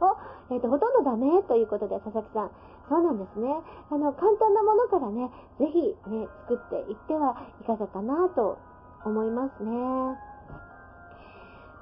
[0.00, 0.16] お、
[0.54, 1.42] えっ、ー、と、ほとんどダメ？
[1.42, 2.50] ということで、佐々木さん。
[2.88, 3.62] そうなんですね。
[3.90, 8.58] あの、簡単なものからね、ぜひね、作っていってはいかがかなと
[9.04, 10.18] 思いますね。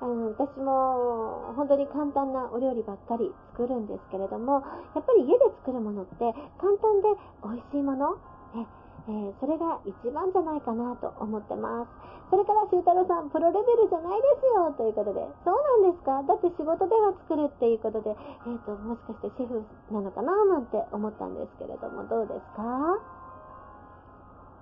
[0.01, 4.63] あの、私も本当に簡単なお料理ばっかり作るんですけれども、
[4.95, 6.19] やっぱり家で作るものって
[6.59, 7.09] 簡単で
[7.43, 8.15] 美味しいもの、
[8.55, 8.67] ね
[9.09, 11.91] えー、それが一番じゃないかなと思ってます。
[12.31, 16.23] それから、修太郎さん、プロレベルじゃないですよということで、そうなんですか？
[16.29, 23.01] だって仕事では作るっていうことで、えっ、ー、と、もしかしてシェフなのかななんて思ったんですけれども、どうですか？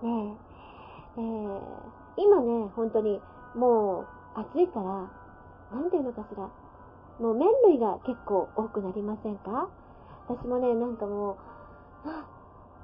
[0.06, 0.38] ね
[1.18, 1.60] え、えー、
[2.22, 3.20] 今ね、本当に
[3.56, 5.10] もう暑いから、
[5.76, 6.48] なんていうのかしら。
[7.18, 9.68] もう麺類が結構多くなりませんか？
[10.28, 11.32] 私もね、なんかも
[12.04, 12.26] う、あ、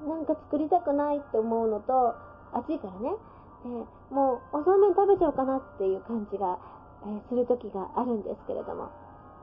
[0.08, 2.14] なんか作りたくないって思うのと、
[2.52, 3.16] 暑いからね。
[3.64, 3.68] で
[4.14, 6.58] もう、おそうめん食べちゃおうかなっていう感じが、
[7.04, 8.88] えー、する時があるんですけれども。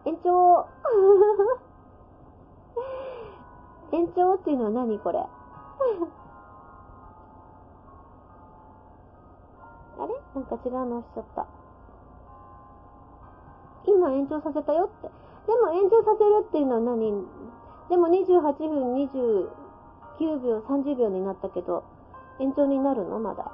[0.06, 0.66] 延長
[3.92, 5.20] 延長っていうのは何これ？
[10.00, 10.08] あれ？
[10.36, 11.46] なんか違うの押しちゃった。
[13.88, 15.10] 今延長させたよって。
[15.48, 17.26] でも延長させるっていうのは何？
[17.90, 21.84] でも28分29秒、30秒になったけど、
[22.40, 23.20] 延長になるの？
[23.20, 23.52] まだ。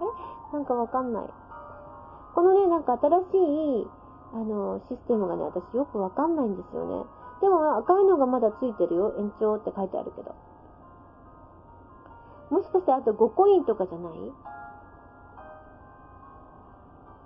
[0.00, 1.24] えなんかわかんない。
[2.34, 3.36] このね、なんか新し
[3.84, 3.86] い、
[4.32, 7.04] あの、システムがね、私よくわかんないんですよね。
[7.42, 9.14] でも赤いのがまだついてるよ。
[9.18, 10.34] 延長って書いてあるけど。
[12.50, 14.12] もしかしてあと5コインとかじゃない？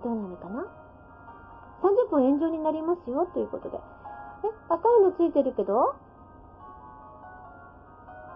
[0.02, 0.66] どうなのかな？
[1.84, 3.76] ?30 分延長になりますよ、ということで。
[3.76, 5.94] え、赤いのついてるけど？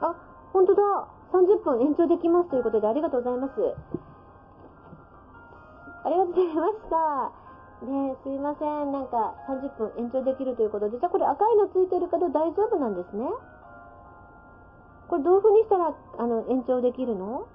[0.00, 0.14] あ、
[0.52, 0.82] ほんとだ。
[1.32, 3.52] 30分延長できますということでありがとうございます。
[6.04, 7.32] ありがとうございました。
[7.86, 8.92] ねすいません。
[8.92, 10.98] なんか30分延長できるということで。
[10.98, 13.28] じゃあこれ赤いのついてるけど大丈夫なんですね？
[15.08, 17.46] これどういう風にしたら、あの、延長できるの？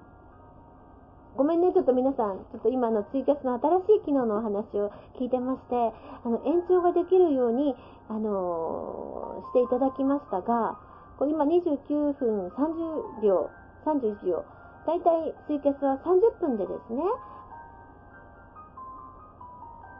[1.36, 7.74] ごめんね、ちょっと皆さん、ちょっと今のツイキャスの新しい機能のお話を聞いてまして、あの、延長ができるように、
[8.08, 10.78] あのー、していただきましたが、
[11.18, 13.50] これ今29分30秒、
[13.84, 14.44] 31秒、
[14.86, 17.02] だいたいツイキャスは30分でですね、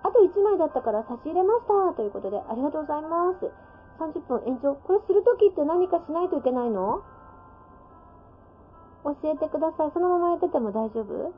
[0.05, 3.51] あと1枚だったから差し入れましたということで、ありがとうございます。
[3.99, 4.75] 30分延長。
[4.75, 7.03] これするときって何かしないといけないの？
[9.05, 9.91] 教えてください。
[9.93, 11.33] そのままやってても大丈夫？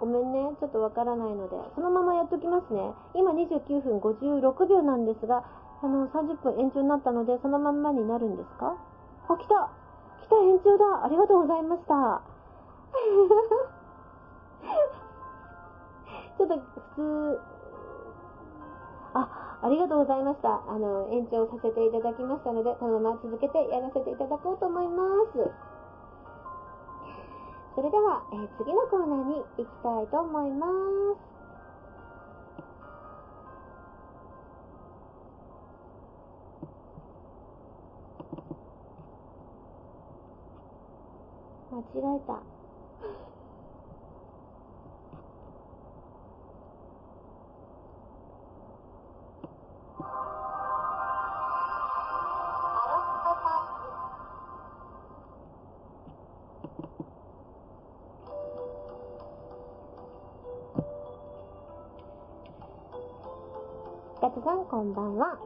[0.00, 0.56] ごめんね。
[0.60, 1.56] ちょっとわからないので。
[1.74, 2.94] そのままやっときますね。
[3.14, 5.44] 今29分56秒なんですが、
[5.82, 8.76] あの、30分延長になったので、そのまんまになるんですか？
[9.28, 9.70] あ、来た
[10.24, 11.90] 来た延長だありがとうございました。
[16.38, 16.62] ちょっと普
[16.96, 17.38] 通、
[19.14, 20.62] あ、ありがとうございました。
[20.68, 25.36] あの、延長させていただきましたので、このまま続けてやらせていただこうと思います。
[27.74, 31.30] それでは、えー、次のコーナーに行きたいと思います。
[41.70, 42.59] 間違えた。
[64.80, 65.36] こんばんは。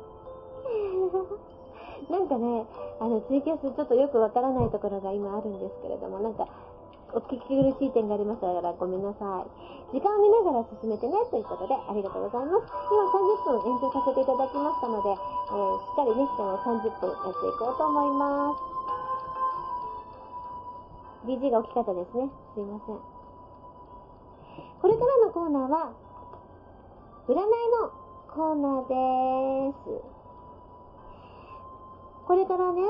[2.07, 2.69] なんかね、
[3.01, 6.47] あの、ツイキャスちょっとよくわからないところが今あるんですけれども、なんか、
[7.13, 9.45] お聞き苦しい点がありましたからごめんなさ
[9.91, 9.91] い。
[9.91, 12.67] 時間を見ながら進めてね、ということでありがとうございます。
[12.87, 15.21] 今30分延長させていただきましたので、えー、し
[15.83, 17.03] っかりね、30分やってい
[17.59, 18.63] こうと思います。
[21.27, 22.31] BG が大きかったですね。
[22.55, 23.01] すいません。
[24.79, 25.91] これからのコーナーは、
[27.27, 28.04] 占いの
[28.35, 30.03] コーナーです。
[32.27, 32.83] これからね、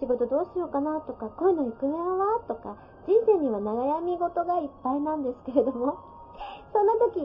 [0.00, 2.74] 仕事どうしようかなとか、恋の行方はとか、
[3.06, 5.94] 人生には悩み事がいっぱいなんですけれども、
[6.74, 7.22] そんな時、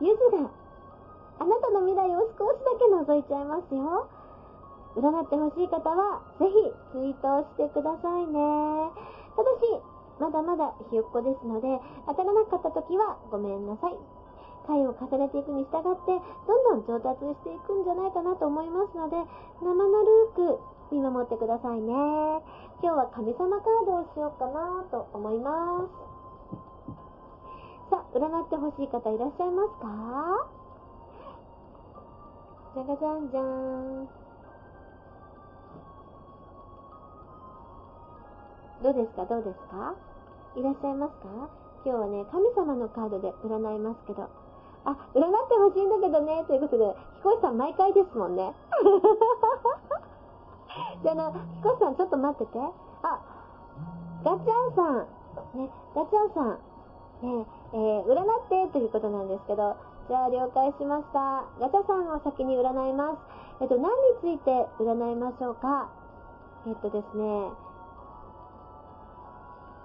[0.00, 0.50] ゆずが
[1.40, 4.06] あなたの未来を少しだけ覗いちゃいますよ。
[4.96, 8.90] 占ってほしい方は、ぜひツイートをしてくださいね。
[9.34, 9.80] ただし、
[10.20, 14.15] まだまだひよっこですので、当たらなかった時はごめんなさい。
[14.66, 19.16] 回を重ねていくに従って、どんどん上達していくんじゃないかなと思いますので、
[19.62, 20.58] 生ぬるく
[20.90, 21.92] 見守ってくださいね。
[22.82, 25.88] 今日は神様カードをしようかなと思います。
[27.90, 30.48] さあ、占ってほしい方いらっしゃいますか？
[32.74, 34.08] じゃがじゃんじゃん。
[38.82, 39.24] どうですか？
[39.24, 39.94] どうですか？
[40.56, 41.48] いらっしゃいますか？
[41.84, 44.28] 今日はね、神様のカードで占いますけど、
[44.86, 48.54] あ、占ってほしいんだけどね、ということで、彦星さん毎回ですもんね。
[51.02, 52.58] じゃあの、彦星さんちょっと待ってて。
[53.02, 53.20] あ、
[54.22, 55.06] ガチャンさん。
[55.58, 56.58] ね、ガチャンさん。
[57.22, 59.76] ね、えー、占ってということなんですけど、
[60.08, 61.44] じゃあ了解しました。
[61.58, 63.18] ガチャさんを先に占います。
[63.60, 65.90] えっと、何について占いましょうか
[66.68, 67.50] えっとですね、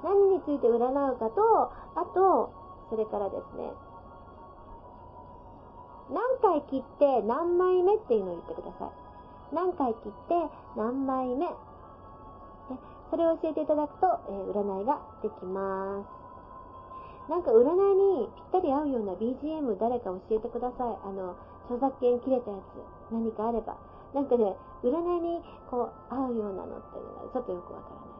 [0.03, 2.51] 何について占うかと、あと、
[2.89, 3.73] それからですね、
[6.11, 9.55] 何回切って何枚目っていうのを言ってください。
[9.55, 10.35] 何回切って
[10.75, 11.47] 何枚目。
[11.47, 11.55] ね、
[13.09, 16.21] それを教えていただくと、えー、占いができます。
[17.31, 20.97] なんか占いにぴったり合うような BGM 誰か教えてください。
[21.03, 23.77] あの、著作権切れたやつ、何かあれば。
[24.13, 28.10] なんかね、占いにこう合うようなのっていうのがちょっとよくわからない。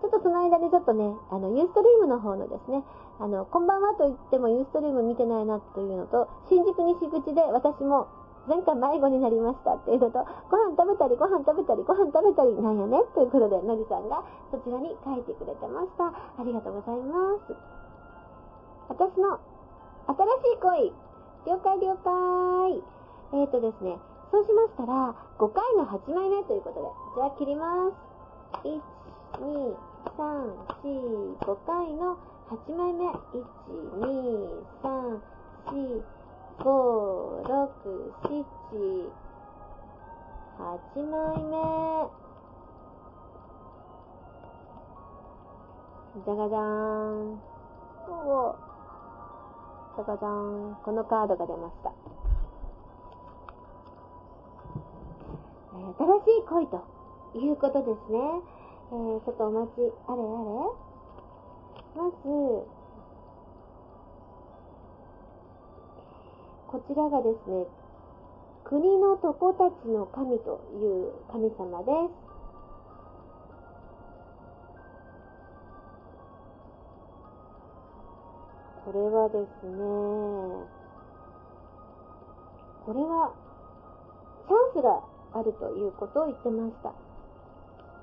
[0.00, 2.82] ちょっとその間にちょっとね、あの、ユーストリームの方のですね、
[3.20, 8.08] あの、こんばんはと言ってもユーストリーム見てないなというのと、新宿西口で私も
[8.48, 16.08] 前回迷子になりましたっていうのと、ご飯食べたり、ご飯食べたり、ご飯食べたりなんやねということで、のりさんがそちらに書いてくれてました。
[16.08, 17.52] ありがとうございます。
[18.88, 19.36] 私の
[20.08, 20.16] 新
[20.48, 20.92] しい恋、
[21.46, 22.82] 了解了解。
[23.32, 24.00] えーとですね、
[24.32, 28.66] そうしましたら、5回の8枚目ということで、じゃあ切ります。
[28.66, 28.80] 1、
[29.38, 30.08] 2、3、
[30.82, 32.16] 4、5回の
[32.50, 33.06] 8枚目。
[33.06, 33.14] 1、
[34.00, 35.20] 2、3、
[35.66, 36.02] 4、
[36.58, 36.64] 5、
[37.44, 39.10] 6、7、
[40.58, 41.50] 8枚目。
[46.24, 47.40] じゃがじゃーん。
[48.08, 48.56] お
[49.96, 50.76] じゃがじゃーん。
[50.84, 51.92] このカードが出ました。
[55.98, 56.84] 新しい恋と
[57.34, 58.18] いうことですね。
[58.92, 60.26] えー、ちょっとお待ち、あれあれ？
[61.94, 62.16] まず、
[66.66, 67.66] こちらがですね、
[68.64, 72.30] 国の床たちの神という神様です。
[78.84, 79.76] これはですね、
[82.86, 83.32] これは
[84.48, 85.02] チャンスが
[85.38, 86.92] あるということを言ってました。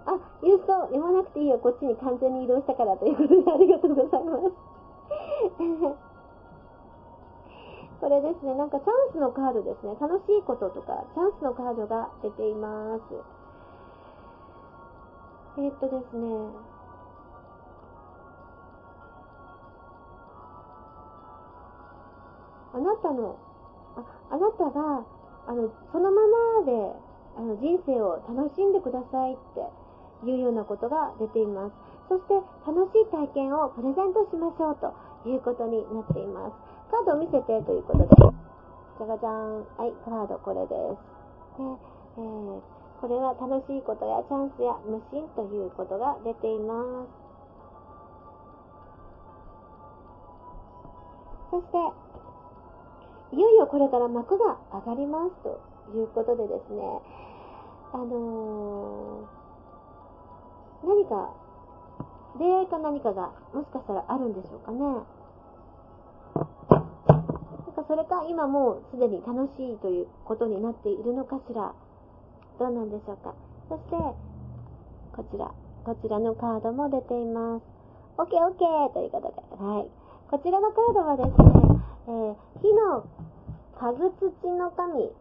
[0.07, 1.59] あ、ユースト、読まなくていいよ。
[1.59, 4.55] こっちに完全に移動したからということでありがとうございます。
[7.99, 9.97] これですね、なんかチャンスのカードですね。
[9.99, 13.01] 楽しいこととか、チャンスのカードが出ています。
[15.57, 16.51] えー、っとですね、
[22.73, 23.35] あなたの、
[23.97, 25.03] ああなたが、
[25.47, 26.21] あの、そのま
[26.61, 26.71] まで、
[27.37, 29.86] あの、人生を楽しんでくださいって
[30.25, 31.73] いうようなことが出ています。
[32.09, 32.33] そして
[32.65, 34.95] 楽しい体験をプレゼントしましょうと
[35.29, 36.55] いうことになっています。
[36.89, 38.15] カードを見せてということで、
[38.97, 39.65] じゃがじゃーん。
[39.77, 41.17] はい、カードこれです。
[41.59, 41.63] で
[42.17, 42.61] えー、
[43.01, 47.27] これは楽しいことやチャンスや無心ということが出ています。
[51.51, 51.77] そして、
[53.35, 55.59] いよいよこれから幕が上がりますと
[55.97, 56.81] いうことでですね、
[57.93, 59.36] あのー
[60.83, 61.33] 何か、
[62.37, 64.79] 出会いか何かが、もしかしたらあるんでしょうかね。
[64.79, 65.05] なん
[67.73, 71.73] かそれか、今もうすでに楽しいということになっているのかしら。
[72.59, 73.35] どうなんでしょうか。
[73.69, 73.95] そして、
[75.15, 75.51] こちら、
[75.85, 77.63] こちらのカードも出ています。
[78.17, 79.89] オッケーオッケーということで、はい。
[80.29, 81.35] こちらのカードはですね、
[82.07, 83.05] えー、火の
[83.77, 84.11] 家具
[84.41, 85.11] 土の神、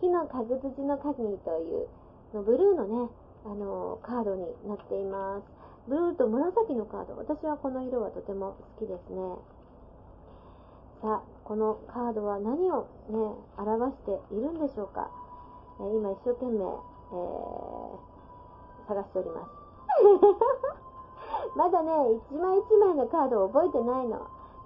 [0.00, 1.88] 火の家具土の神という
[2.34, 3.10] のブルーのね、
[3.44, 5.44] あの、カードになっています。
[5.86, 7.16] ブルーと紫のカード。
[7.16, 9.20] 私はこの色はとても好きですね。
[11.02, 13.18] さあ、このカードは何をね、
[13.58, 15.10] 表しているんでしょうか。
[15.78, 17.98] えー、今一生懸命、えー、
[18.88, 19.50] 探しております。
[21.56, 21.92] まだね、
[22.30, 24.20] 一枚一枚のカードを覚えてないの。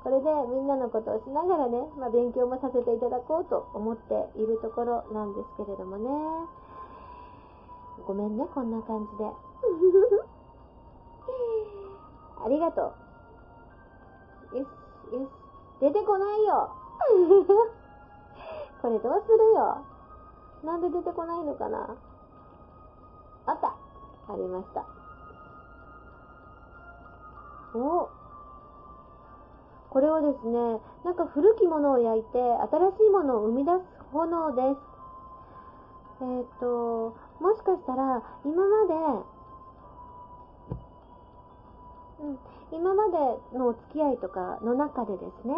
[0.04, 6.67] これでみんなのことをしながらね、まあ、勉強もさせていただこうと思っているところなんですけれどもね。
[8.07, 9.24] ごめんね、こんな感じで。
[12.44, 12.92] ありがと
[14.53, 14.59] う。
[14.59, 14.68] よし、
[15.14, 15.30] よし。
[15.80, 16.70] 出てこないよ。
[18.82, 19.78] これどうするよ。
[20.64, 21.94] なんで出てこないのかな
[23.46, 23.68] あった。
[23.68, 24.84] ありました。
[27.74, 28.09] お
[29.90, 33.78] これはですね、なんか古きものを焼いて新しいものを生み出す
[34.12, 34.80] 炎です。
[36.20, 38.95] えっ、ー、と、もしかしたら今まで、
[42.20, 42.39] うん、
[42.72, 45.55] 今までのお付き合いとかの中でですね、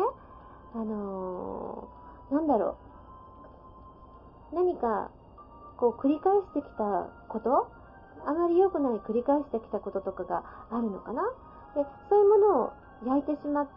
[0.74, 2.76] あのー、なんだろ
[4.52, 5.10] う、何か
[5.78, 7.70] こう繰り返してきたこと
[8.26, 11.22] あまり良くない繰り返してきたこととかがあるのかな？
[11.74, 12.72] でそういうものを
[13.06, 13.70] 焼いてしまって、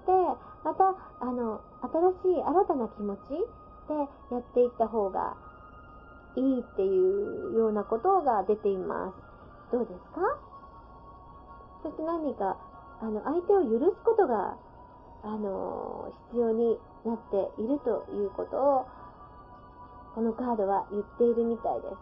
[0.66, 1.62] また、あの、
[2.24, 3.20] 新しい新たな気持ち
[3.88, 3.96] で
[4.36, 5.38] やっていった方が
[6.36, 9.16] いいっていうようなことが出ています。
[9.72, 10.22] どうですか？
[11.84, 12.58] そして何か、
[13.02, 14.58] あの、相手を許すことが、
[15.24, 18.88] あの、必要になっているということを、
[20.16, 21.96] このカードは言っているみたいです。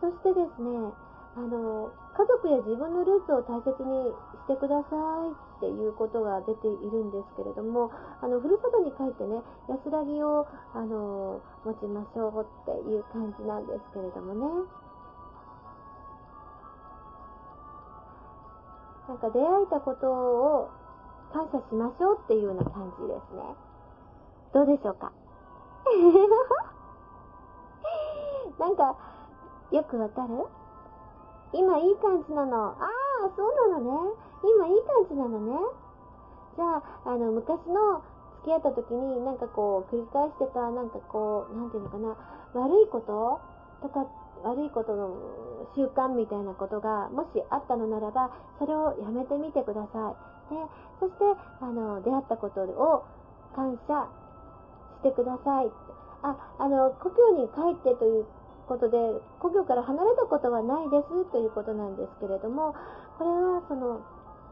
[0.00, 0.92] そしてですね、
[1.36, 4.12] あの、家族や自分のルーツを大切に
[4.44, 7.90] してくださいっていうことが出ているんですけれども、
[8.20, 14.46] あの、ふるさとに帰ってね、安らぎを、あの、持ちましょうっていう感じなんですけれどもね。
[19.08, 20.70] なんか出会えたことを
[21.32, 23.42] 感謝しましょうっていうような感じですね。
[24.52, 25.12] どうでしょうか？
[28.60, 28.96] なんか、
[29.70, 30.46] よくわかる？
[31.52, 32.68] 今いい感じなの。
[32.68, 34.12] ああ、そうなのね。
[34.42, 35.52] 今いい感じなのね。
[36.56, 38.02] じゃあ、あの、昔の
[38.42, 42.16] 付き合った時になんかこう、繰り返してた、なんかこう、なんていうのかな、
[42.54, 43.40] 悪いこと？
[43.82, 44.06] とか、
[44.44, 45.16] 悪いことの
[45.74, 50.14] 習慣みたいなことが、もしあったのならば、それをやめてみてくださ
[50.50, 50.54] い。
[50.54, 50.60] で、
[51.00, 51.24] そして、
[51.60, 53.04] あの、出会ったことを
[53.54, 54.08] 感謝
[55.00, 55.70] してください。
[56.22, 58.26] あ、あの、故郷に帰ってという
[58.72, 58.96] ことで、
[59.40, 62.74] 故郷から離れたことはないですということなんですけれども、
[63.18, 64.00] これはその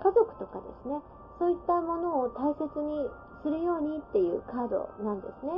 [0.05, 1.01] 家族とかですね、
[1.41, 3.09] そういったものを大切に
[3.41, 5.57] するようにっていうカードなんですね。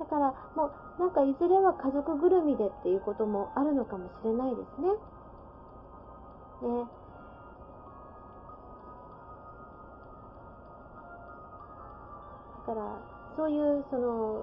[0.00, 4.88] だからもうなんかいずれは家族ぐるみでっていうこともあるのかもしれないですね。
[4.88, 4.96] ね。
[12.66, 12.96] だから
[13.36, 14.40] そういうその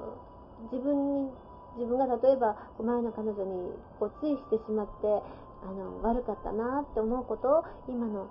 [0.71, 1.31] 自分に
[1.77, 5.21] 自分が例えば前の彼女にこうついしてしまって
[5.63, 8.25] あの悪かったなって思うことを今の、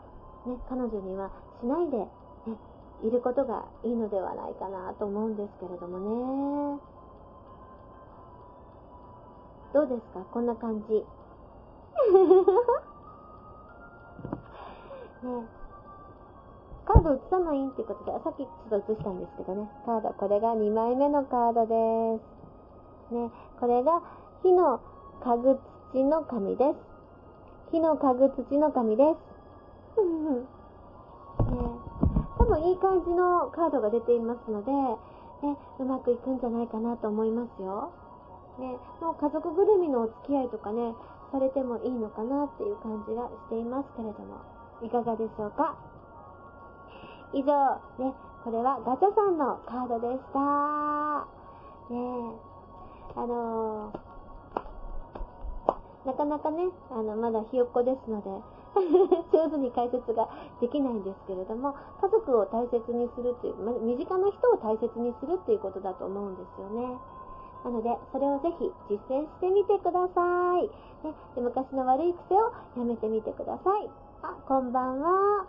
[0.47, 1.31] ね、彼女には
[1.61, 2.09] しないで、ね、
[3.05, 6.81] いることがいいのではないかなと思うんですけれどもね。
[9.75, 10.21] どうですか？
[10.33, 10.95] こんな感じ。
[15.23, 15.47] ね。
[16.87, 22.38] カード映さないっていうことで、さっきちょっと映したんですけどね、カード、これが2枚目のカードです。
[23.11, 24.03] ね、これが
[24.43, 24.81] 火の
[25.25, 25.59] 家具
[25.93, 26.77] 土の神です。
[27.73, 29.17] 火の家具土の神です。
[30.01, 30.47] ね、
[32.39, 37.91] 多分いい感じのカードが出ていますので、ね、うまくいくんじゃないかなと思いますよ。
[38.59, 40.95] ね、もう家族ぐるみのお付き合いとかね、
[41.33, 44.41] されてもいいのかなっていう感じがしていますけれども、
[44.83, 45.77] いかがでしょうか？
[47.33, 47.53] 以上、
[47.99, 51.27] ね、これはガチャさんのカードでした。
[51.91, 52.48] ね。
[53.17, 53.99] あのー、
[56.07, 58.31] なかなかね、あの、まだひよっこですので
[59.33, 60.29] 上手に解説が
[60.61, 66.99] できないんですけれども、家族を大切にするっていう、身近な人を大切にするっていうことだと思うんですよね。
[67.65, 70.71] なので、それをぜひ実践してみてください。
[71.05, 73.91] ね、で昔の悪い癖をやめてみてください。
[74.23, 75.45] あ、こんばんは。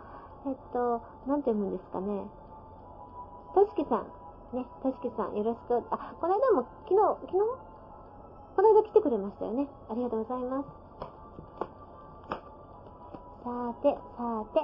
[0.46, 2.28] えっと、なんて読むんですかね。
[3.54, 4.19] としきさん。
[4.52, 5.78] ね、としきさん、よろしく。
[5.90, 7.38] あ、この間も、昨日、昨日？
[8.56, 9.68] この間来てくれましたよね。
[9.88, 10.66] ありがとうございます。
[13.44, 14.60] さて、さて。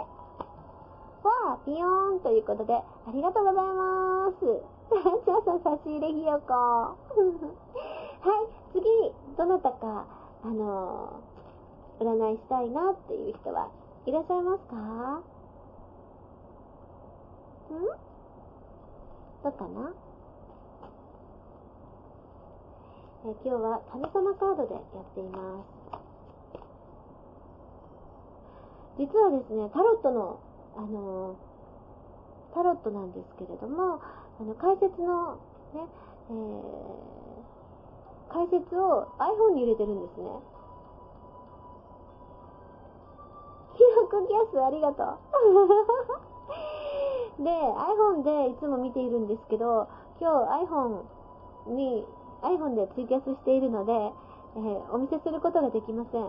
[1.22, 4.40] わあ、ピヨーンということで、ありがとうございます。
[4.90, 6.54] チャーさ差し入れひよこ。
[6.54, 6.96] は
[8.42, 8.84] い、次、
[9.36, 10.04] どなたか、
[10.44, 13.68] あのー、占いしたいなっていう人は
[14.04, 14.76] いらっしゃいますか？
[14.76, 15.22] ん？
[19.46, 19.92] どうかな
[23.26, 24.82] え今日は神様カードでやっ
[25.14, 25.66] ています。
[28.98, 30.40] 実はですね、タロットの、
[30.76, 31.36] あの
[32.54, 34.00] タロットなんですけれども、
[34.40, 35.38] あの、解説の、
[35.74, 35.86] ね、
[36.30, 36.36] えー、
[38.32, 40.28] 解説を iPhone に入れてるんですね。
[43.76, 45.18] 記憶キャスありがとう。
[47.38, 49.88] で、iPhone でいつも見ているんですけど、
[50.20, 51.02] 今日 iPhone
[51.74, 52.04] に、
[52.42, 56.24] iPhone でツイキャスしているので、えー、お見せすることができません。
[56.24, 56.28] あ、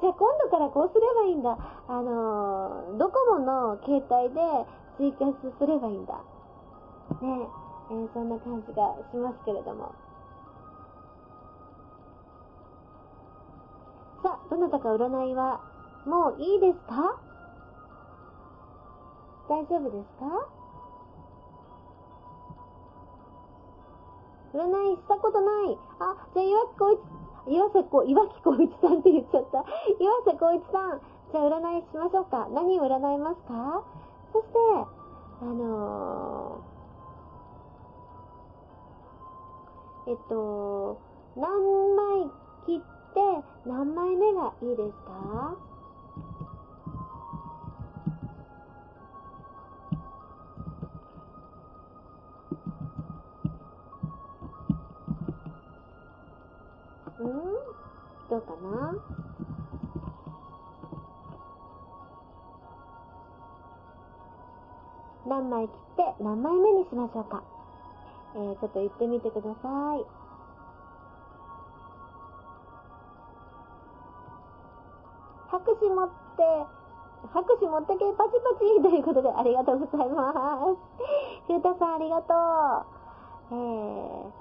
[0.00, 1.58] じゃあ今度からこうすればいいんだ。
[1.88, 4.66] あのー、ドコモの携帯で
[4.96, 6.14] ツイキャスすればいいんだ。
[7.20, 7.48] ね
[7.90, 9.92] えー、そんな感じがしますけれども。
[14.22, 15.60] さあ、どなたか占いは
[16.06, 17.16] もういいですか？
[19.48, 20.48] 大丈夫ですか？
[24.54, 24.96] 占い？
[24.96, 25.78] したことない？
[26.00, 27.00] あ、じゃあ岩木光一、
[27.54, 29.64] 岩瀬こ、岩木光一さんって言っちゃった。
[30.00, 31.00] 岩瀬光一さん、
[31.32, 32.48] じゃあ占いしましょうか。
[32.50, 33.84] 何を占いますか？
[34.32, 34.58] そして、
[35.42, 40.98] あのー、えっと、
[41.36, 42.30] 何枚
[42.66, 42.84] 切って
[43.66, 45.56] 何枚目がいいですか？
[57.20, 57.30] うん
[58.30, 58.94] どうかな？
[65.26, 67.42] 何枚切って何枚目にしましょうか？
[68.34, 70.04] えー、ちょっと言ってみてください。
[75.48, 76.12] 拍手持って、
[77.32, 80.36] 拍手持ってけ、パチパチということでありがとうございます。
[81.46, 83.54] ふうたさんありがとう。
[83.54, 84.32] えー、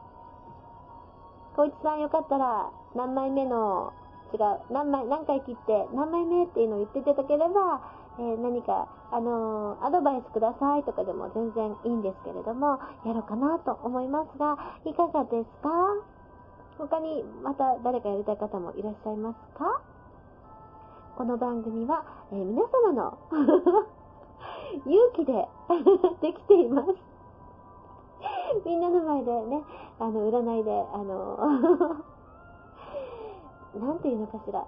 [1.55, 3.93] 小一さんよかったら、何枚目の、
[4.33, 7.81] 違う、何枚、何回切って、何枚目っていうのを言っていただければ、
[8.17, 15.69] えー、何か、あのー、アドバイスくださいとかでも全然いいんですけれども、やろうかなと思いますが、いかがですか？
[16.79, 19.81] 他にまた誰かやりたい方もいらっしゃいますか？
[21.17, 23.17] この番組は、えー、皆様の
[24.85, 25.47] 勇気で
[26.21, 27.12] できています。
[28.65, 29.63] みんなの前でね、
[29.99, 31.37] あの、占いで、あの、
[33.79, 34.65] なんていうのかしら、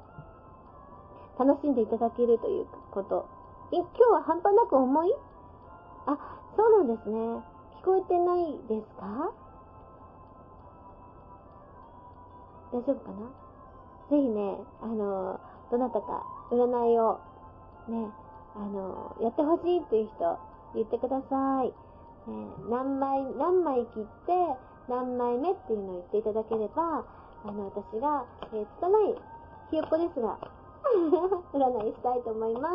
[1.37, 3.25] 楽しんでいただけるということ。
[3.71, 5.15] 今日は半端なく重い？
[6.05, 6.17] あ、
[6.55, 7.17] そうなんですね。
[7.81, 9.31] 聞こえてないですか？
[12.71, 13.27] 大丈夫かな？
[14.09, 15.39] ぜひね、あの、
[15.71, 17.19] どなたか占いを
[17.87, 18.11] ね、
[18.55, 20.37] あの、やってほしいっていう人、
[20.75, 21.73] 言ってください。
[22.27, 24.33] えー、何枚、何枚切って、
[24.87, 27.03] 何枚目っていうのを言っていただければ、
[27.45, 29.15] あの、私が、えー、拙い
[29.71, 30.37] ひよっこですが、
[31.53, 32.73] 占いしたいと思います。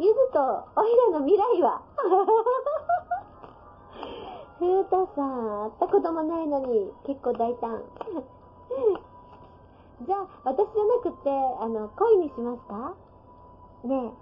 [0.00, 0.38] ゆずと
[0.76, 1.82] おいらの未来は？
[4.58, 7.82] ふうたさん、会ったこともないのに、結構大胆。
[10.06, 11.30] じゃあ、私じゃなくて、
[11.60, 12.94] あの、恋にしますか？
[13.84, 14.12] ねえ。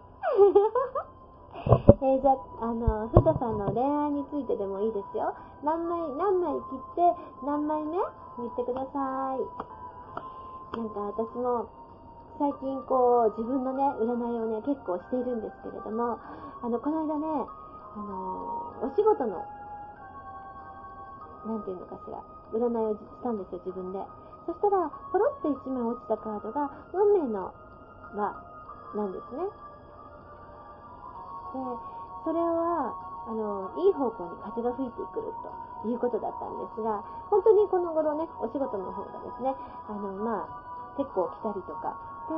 [1.64, 5.34] えー、じゃあ、あの、ふださんの恋愛についてでもいいですよ。
[5.64, 7.02] 何枚、何枚切って、
[7.42, 7.96] 何枚目
[8.38, 9.42] 言ってください。
[10.76, 11.66] なんか私も、
[12.38, 16.20] 最近こう、自分のね、占いをね、結構しているんですけれども、
[16.62, 19.42] あの、この間ね、あの、お仕事の、
[21.46, 22.20] なんていうのかしら、
[22.52, 23.98] 占いをしたんですよ、自分で。
[24.44, 27.54] そしたら、ポロって1枚落ちたカードが、運命の
[28.14, 28.36] 輪
[28.94, 29.65] なんですね。
[31.52, 31.60] で、
[32.24, 32.94] それは、
[33.26, 35.34] あの、いい方向に風が吹いてくる
[35.82, 39.54] ということだったんですが、本当にこの頃ね、お仕事の方がですね、
[39.88, 41.98] あの、まあ、結構来たりとか、
[42.30, 42.34] で、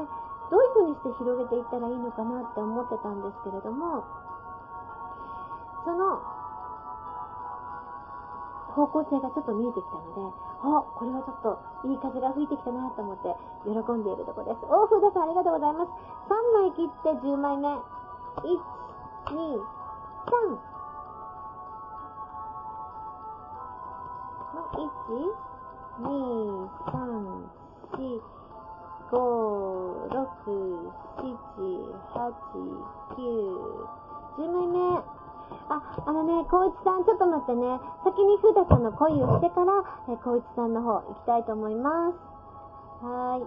[0.51, 4.05] どういう風にして広げていったらいいのかなって思ってたんですけれども、
[5.85, 6.21] その、
[8.79, 13.35] 方向性がちょっと見えてきたので、あ、これはちょっといい風が吹いてきたなと思って
[13.67, 14.65] 喜んでいるところです。
[14.67, 15.91] お、ふうださんありがとうございます。
[16.31, 17.69] 3枚切って10枚目。
[17.75, 17.79] 1、
[19.31, 19.61] 二、
[20.27, 20.59] 三。
[24.73, 24.77] 一、
[25.99, 26.99] 二、三、
[27.93, 28.23] 四、
[29.11, 30.29] 五、六、
[31.17, 31.19] 9。
[34.39, 35.03] 10枚目。
[35.69, 37.81] あ、あのね、光一さん、ちょっと待ってね。
[38.05, 42.19] 先にふうたさんの恋をしてから、え光一さんの方行きたいと思います。
[43.05, 43.47] はーい。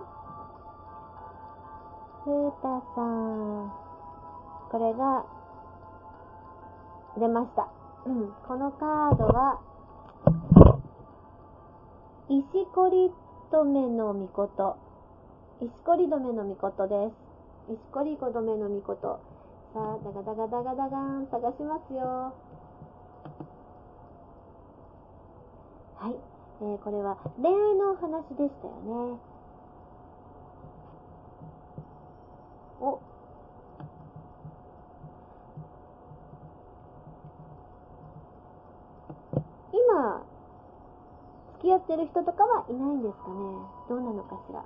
[2.23, 3.71] ふうたさん。
[4.69, 5.25] これが、
[7.17, 7.67] 出ました。
[8.05, 8.31] うん。
[8.47, 9.59] このカードは、
[12.29, 13.11] 石こり
[13.51, 14.77] 止めのみこと。
[15.59, 17.73] 石こり止めのみことです。
[17.73, 19.19] 石こり止めのみこと。
[19.73, 22.33] さあ、ダガダガダガダガーン探しますよ。
[25.95, 26.15] はい。
[26.61, 28.73] えー、これは恋愛のお話でしたよ
[29.13, 29.19] ね。
[32.79, 33.10] お。
[40.01, 40.25] 今、
[41.61, 43.37] 付き合ってる人とかはいないんですかね？
[43.85, 44.65] どうなのかしら？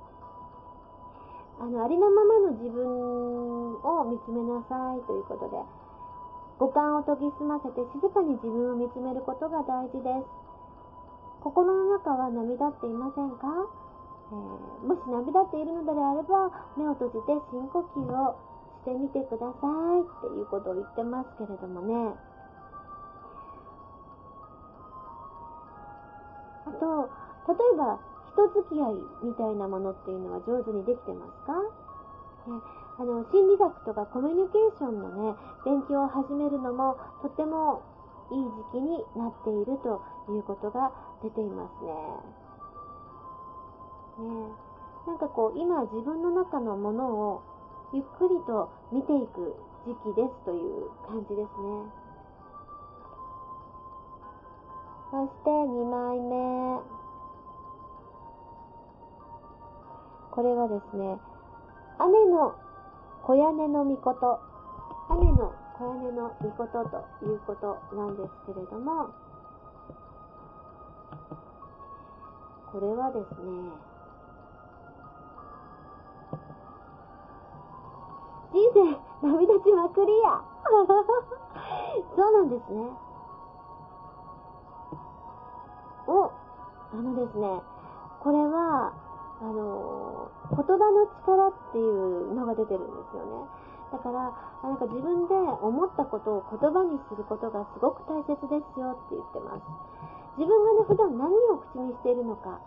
[1.59, 5.59] あの、ありのままの自分を見つめなさいということで、
[6.59, 10.31] 五感を研ぎ澄ませて静かに自分を見つめることが大事です。
[11.43, 13.67] 心の中は涙っていませんか、
[14.31, 16.47] えー、もし涙っているのであれば、
[16.79, 18.39] 目を閉じて深呼吸を
[18.88, 19.67] してみてくださ
[19.99, 22.15] いっていうことを言ってますけれどもね。
[26.76, 27.09] と、
[27.47, 27.99] 例えば、
[28.36, 32.59] 人付き合いみたいなものっていうのは上手にできてますか、ね、
[32.99, 37.82] あの心理学とかコミュニケーションのね勉強を始めるのもとっても
[38.32, 40.91] いい時期になっているということが
[41.23, 41.91] 出ていますね。
[44.19, 44.51] ね
[45.07, 47.43] なんかこう今自分の中のものを
[47.93, 49.55] ゆっくりと見ていく
[49.86, 52.05] 時期ですという感じですね。
[55.16, 56.84] そして2枚目。
[60.30, 61.18] これはですね、
[61.97, 62.53] 雨の
[63.24, 64.39] 小屋根の御事、
[65.07, 69.07] 雨の小屋根の御事ということなんですけれども、
[72.74, 73.72] これはですね、
[78.51, 80.43] 人生涙ちまくりや
[82.18, 83.05] そうなんですね。
[86.08, 86.32] お、
[86.93, 87.62] あのですね、
[88.22, 88.93] これは、
[89.41, 93.47] あの言葉の力っていうのが出てるんですよね。
[93.91, 94.32] だから、
[94.64, 99.64] なんか自分で思ったことを言葉にすることがすごく大切ですよって言ってます。
[100.38, 102.60] 自分がね、普段何を口にしているのか、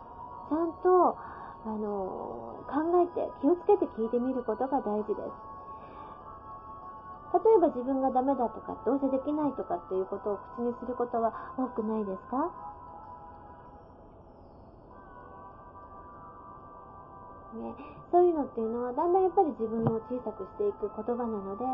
[0.49, 1.17] ちゃんと、
[1.67, 5.21] あの考えて、気をつけて聞いてみることが大事です。
[7.35, 12.51] 例えば自分がダメだとか、どうせできないとかっていうことを口にすることは多くないですか？
[17.49, 17.75] ね、
[18.13, 21.65] そういうのっていうのはだんだんやっぱり自分を小さくしていく言葉なので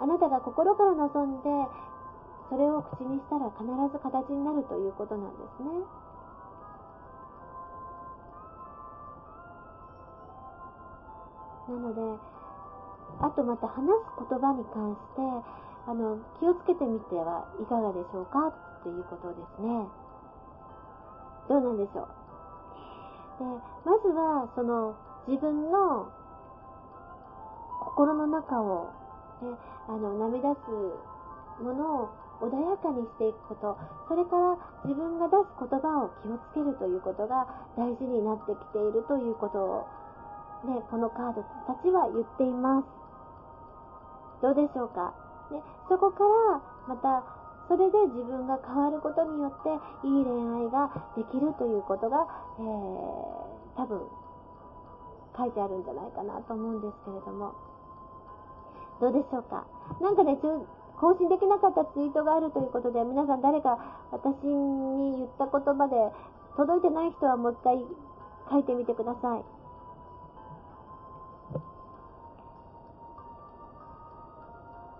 [0.00, 1.48] あなたが心から望んで
[2.48, 5.68] それを口にしたら必ず形になるということなんですね。
[11.68, 12.00] なので
[13.20, 15.20] あとまた話す言葉に関して
[15.86, 19.86] あの気をつけてみてはいかがでしょうかっていうことですね。
[21.48, 22.23] どうなんでしょう？
[23.38, 23.44] で
[23.84, 24.94] まずはその
[25.26, 26.08] 自分の
[27.80, 28.90] 心の中を、
[29.42, 29.48] ね、
[29.88, 30.58] あの涙す
[31.62, 32.08] ものを
[32.40, 33.78] 穏やかにしていくこと。
[34.08, 39.86] それから自分が出す言葉を気をつけるということが大事になってきているということを、
[40.66, 42.86] ね、このカードたちは言っています。
[44.42, 45.14] どうでしょうか、
[45.50, 47.22] ね、そこからまた
[47.68, 49.70] それで自分が変わることによって
[50.06, 50.32] いい恋
[50.66, 52.26] 愛ができるということが、
[52.58, 52.64] えー、
[53.76, 54.00] 多分
[55.36, 57.54] 書いてあるんじゃないかなと思うんですけれども。
[59.00, 59.64] どうでしょうか？
[60.00, 60.38] なんかね
[61.00, 63.76] 更新できなかったツイートがあるということで皆さん誰か
[64.12, 65.96] 私に言った言葉で
[66.56, 67.84] 届いてない人はもう一回
[68.50, 69.44] 書いてみてください。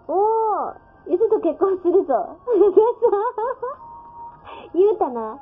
[0.09, 0.84] おー！
[1.07, 2.37] ゆずと結婚するぞ。
[4.75, 5.39] 言うたな。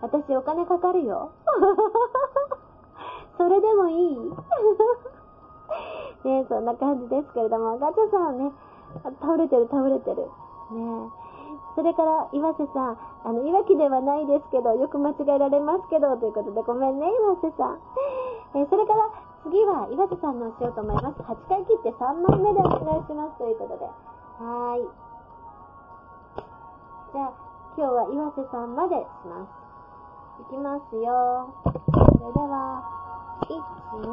[0.00, 1.30] 私お金かかるよ。
[3.38, 4.16] それでもいい
[6.24, 8.52] ねそんな感じですけれども、ガチャさんはね、
[9.20, 10.30] 倒れてる倒れてる。
[10.70, 11.10] ね
[11.74, 17.78] それから、岩瀬さん、あの、いわきではないですけど、よく間違えられますけど、ということで、ごめんね、岩瀬さん。
[18.54, 19.10] え、それから、
[19.44, 21.22] 次は岩瀬さんのしようと思います。
[21.22, 23.88] 8回切って3枚目でお願いします、ということで。
[24.40, 24.80] はい。
[27.12, 27.32] じゃあ、
[27.76, 29.52] 今日は岩瀬さんまでします。
[30.40, 31.52] いきますよ。
[31.62, 32.80] それでは、
[33.44, 33.52] 1、
[34.00, 34.08] 2、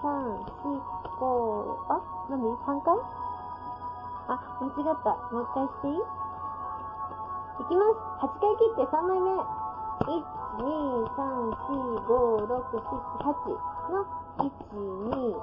[0.00, 0.80] 3、4、
[1.20, 2.00] 5、あ、
[2.30, 2.96] 何 ?3 回？
[4.28, 5.20] あ、間違った。
[5.30, 6.00] もう一回していい？
[6.00, 8.00] いきます。
[8.24, 9.36] 8回切って3枚目。
[9.36, 10.16] 1、
[10.56, 12.88] 2、3、4、5、6、7、
[13.20, 13.52] 8
[13.92, 14.00] の
[14.38, 14.48] 1、
[15.12, 15.36] 2、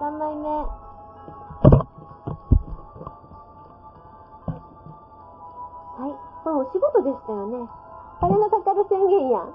[0.00, 0.83] 3枚目。
[6.74, 7.68] 仕事でしたよね。
[8.20, 9.54] 金のかかる宣言やん。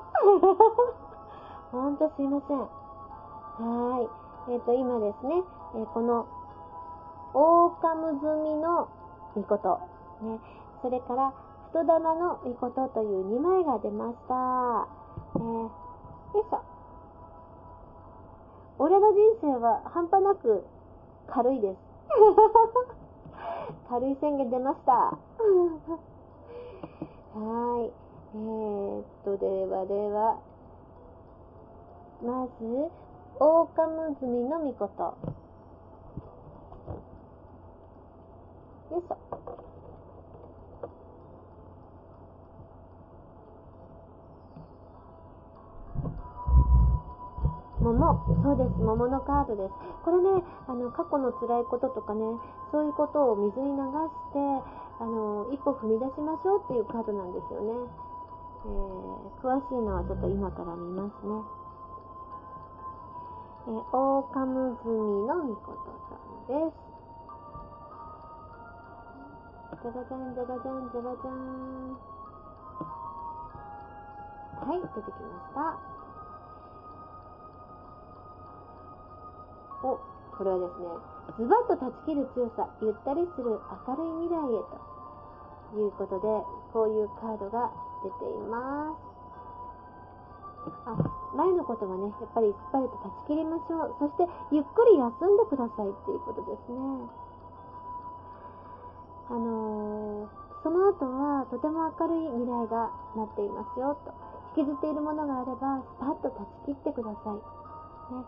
[1.71, 2.59] ほんとすいません。
[2.59, 4.09] はーい。
[4.55, 5.43] えっ、ー、と、今ですね、
[5.75, 6.25] えー、この、
[7.33, 8.87] オオカム済みの
[9.35, 9.79] 御事、
[10.21, 10.39] ね、
[10.81, 11.33] それから、
[11.73, 14.87] 太玉の御事という2枚が出ました。
[15.35, 15.71] えー、よ
[16.35, 16.61] いしょ。
[18.79, 20.65] 俺の人生は半端なく
[21.27, 21.77] 軽いです。
[23.89, 25.17] 軽い宣言出ました。
[27.33, 27.91] はい。
[28.33, 30.41] えー、っと、ではでは、
[32.23, 32.89] まず、
[33.39, 35.15] オオカムズミのみこと。
[38.93, 39.17] よいしょ。
[47.79, 48.43] 桃。
[48.43, 48.81] そうです。
[48.81, 49.73] 桃のカードです。
[50.03, 52.21] これね、あの、過去の辛いこととかね、
[52.71, 57.71] そういうことを水に流して、あの、一歩踏み出しましょうっていうカードなんですよね。
[58.65, 61.39] えー、詳しいのはちょっと今から見ますね。
[63.67, 66.89] えー、オオカムズミのみことさんです。
[69.81, 71.95] じゃらじゃんじゃらじゃんじゃらじゃん。
[74.59, 75.79] はい、出てきました。
[79.87, 79.97] お、
[80.39, 80.87] これはですね、
[81.35, 86.31] ズバッと断ち切る強さ、ゆったりする明るい未来へということで、
[86.71, 87.67] こういうカードが
[88.07, 89.09] 出ています。
[90.87, 90.95] あ、
[91.35, 93.95] 前のことはね、やっぱりすっぱりと断ち切りましょう。
[93.99, 94.23] そして、
[94.55, 96.79] ゆっくり休んでくださいっていうことですね。
[99.27, 104.15] あのー、その後は、とても明るい未来が待っていますよ、と。
[104.55, 107.35] 引きずっているものがあれば、スパッと断ち切ってください。
[107.35, 108.23] ね、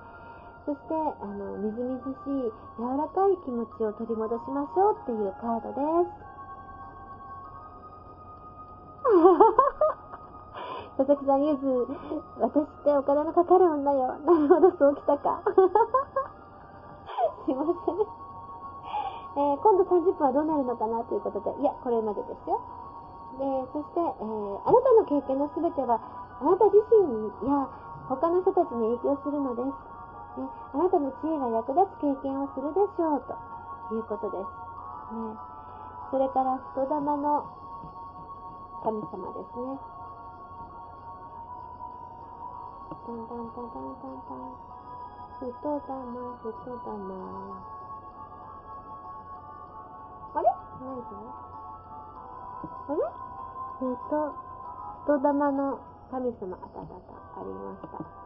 [0.66, 6.12] そして、あの、みずみずしい、柔らかい気持ちを取り戻しましょうっていうカードです。
[10.98, 11.88] 佐々木さん、ゆず、
[12.40, 14.20] 私ってお金のかかる女よ。
[14.20, 15.42] なるほど、そうきたか。
[17.46, 17.76] すいません。
[19.34, 22.60] えー、今度30分はどうなるのかなということで、いや、これまでですよ。
[23.40, 26.02] で、そして、えー、あなたの経験のすべては、
[26.42, 27.70] あなた自身や
[28.10, 29.91] 他の人たちに影響するのです。
[30.38, 34.44] ね、あなたの知恵が役立つ経験をするでしょう、ということです。
[34.46, 35.36] ね、
[36.12, 37.46] それから、太玉の
[38.84, 39.80] 神様ですね。
[43.04, 44.36] タンタンタンタンタンタン。
[45.40, 47.10] ふとだま、ふとだま。
[50.34, 50.46] あれ？
[50.80, 51.20] 何それ？
[52.88, 53.04] あれ？
[53.82, 54.32] えっと、
[55.02, 55.80] ふと玉の
[56.12, 58.21] 神様、あたたた、ありました。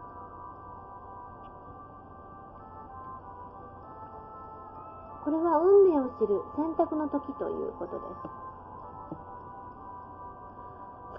[5.26, 8.46] これは運命を知る選択の時ということです。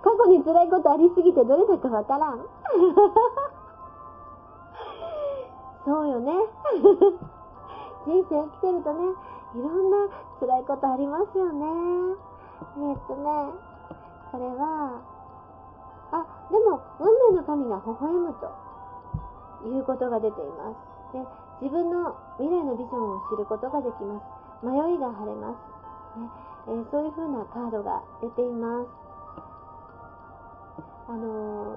[0.00, 2.38] 過去に辛いことありすぎてどれだかわからん。
[5.84, 6.32] そうよね。
[8.06, 9.12] 人生生きてるとね、
[9.56, 10.06] いろんな
[10.38, 11.66] 辛いことありますよね。
[12.78, 13.52] えっとね、
[14.30, 15.00] これは、
[16.12, 18.52] あ、でも、運命の神が微笑むと
[19.66, 20.76] いうことが出ています。
[21.16, 21.24] で
[21.64, 24.36] 自分の未来のビジョンを知ることができます。
[24.60, 26.20] 迷いが晴れます。
[26.20, 26.28] ね
[26.68, 28.88] えー、そういう風なカードが出ています。
[31.08, 31.76] あの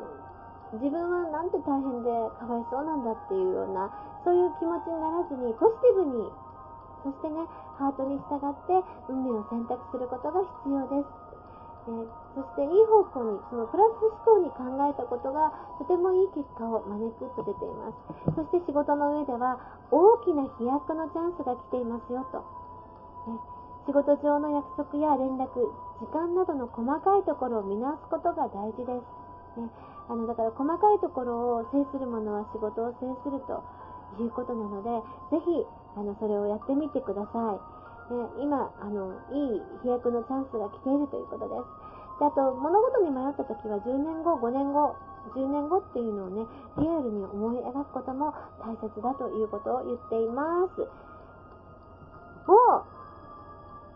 [0.76, 3.88] ー、自分はなんて大変でかわいそうなんだっていうような、
[4.26, 6.28] そういう気持ちにならずに、ポジティブに、
[7.04, 11.29] そしてね、ハートに従って運命を選択することが必要です。
[11.90, 17.98] え、そしていい方向に、そのプラス思考に考えたことがとてもいい結果を招くと出ています。
[18.36, 19.58] そして仕事の上では
[19.92, 22.38] 大きな飛躍のチャンスが来ていますよと。
[23.32, 23.40] ね、
[23.88, 25.50] 仕事上の約束や連絡、
[26.00, 29.02] 時間などの細かいところを見直すことが大事で
[29.58, 29.60] す。
[29.60, 29.70] ね、
[30.08, 33.64] あのだから細かいところを制する者は仕事を制すると
[34.22, 34.90] いうことなので、
[35.32, 35.66] ぜひ
[35.98, 37.79] あのそれをやってみてください。
[38.14, 41.90] ね、今あの、いい飛躍のチャンスが来ているということです。
[42.20, 44.96] であと、物事に迷った時は10年後、5年後、
[45.36, 46.46] 10年後っていうのをね、
[46.78, 50.88] リアルに思い描くことも大切だということを言っています。
[52.50, 52.99] お、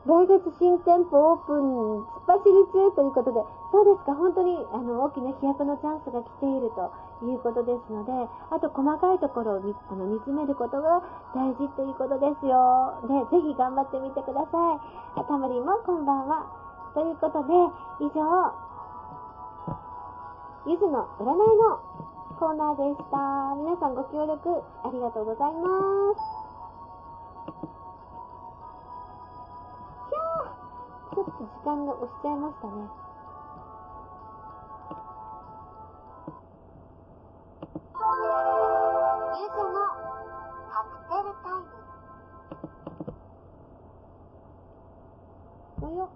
[0.03, 3.39] 来月新店舗オープン、突っ走り中ということで、
[3.71, 6.91] そうですか、本当にあの大きな飛躍のチャンスが来ていると
[7.23, 8.11] いうことですので、
[8.51, 10.99] あと細かいところを見あの見つめることが
[11.33, 12.99] 大事ということですよ。
[13.31, 14.75] で、ぜひ頑張ってみてくださ
[15.15, 15.23] い。
[15.23, 16.51] あたまりもこんばんは。
[16.93, 17.55] ということで、
[18.03, 18.19] 以上、
[20.67, 21.79] ゆずの占いの
[22.39, 23.55] コーナーでした。
[23.55, 26.42] 皆さんご協力ありがとうございます。
[31.13, 32.73] ちょっと時間が押しちゃいましたね。
[45.81, 46.09] およ。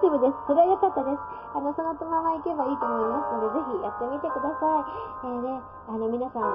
[0.00, 0.36] ティブです。
[0.46, 1.18] それは良かったです。
[1.54, 4.84] あの、そのまま行けばいいと思いますので、ぜひやってみてください。
[5.24, 6.46] えー、ね、あの、皆さん、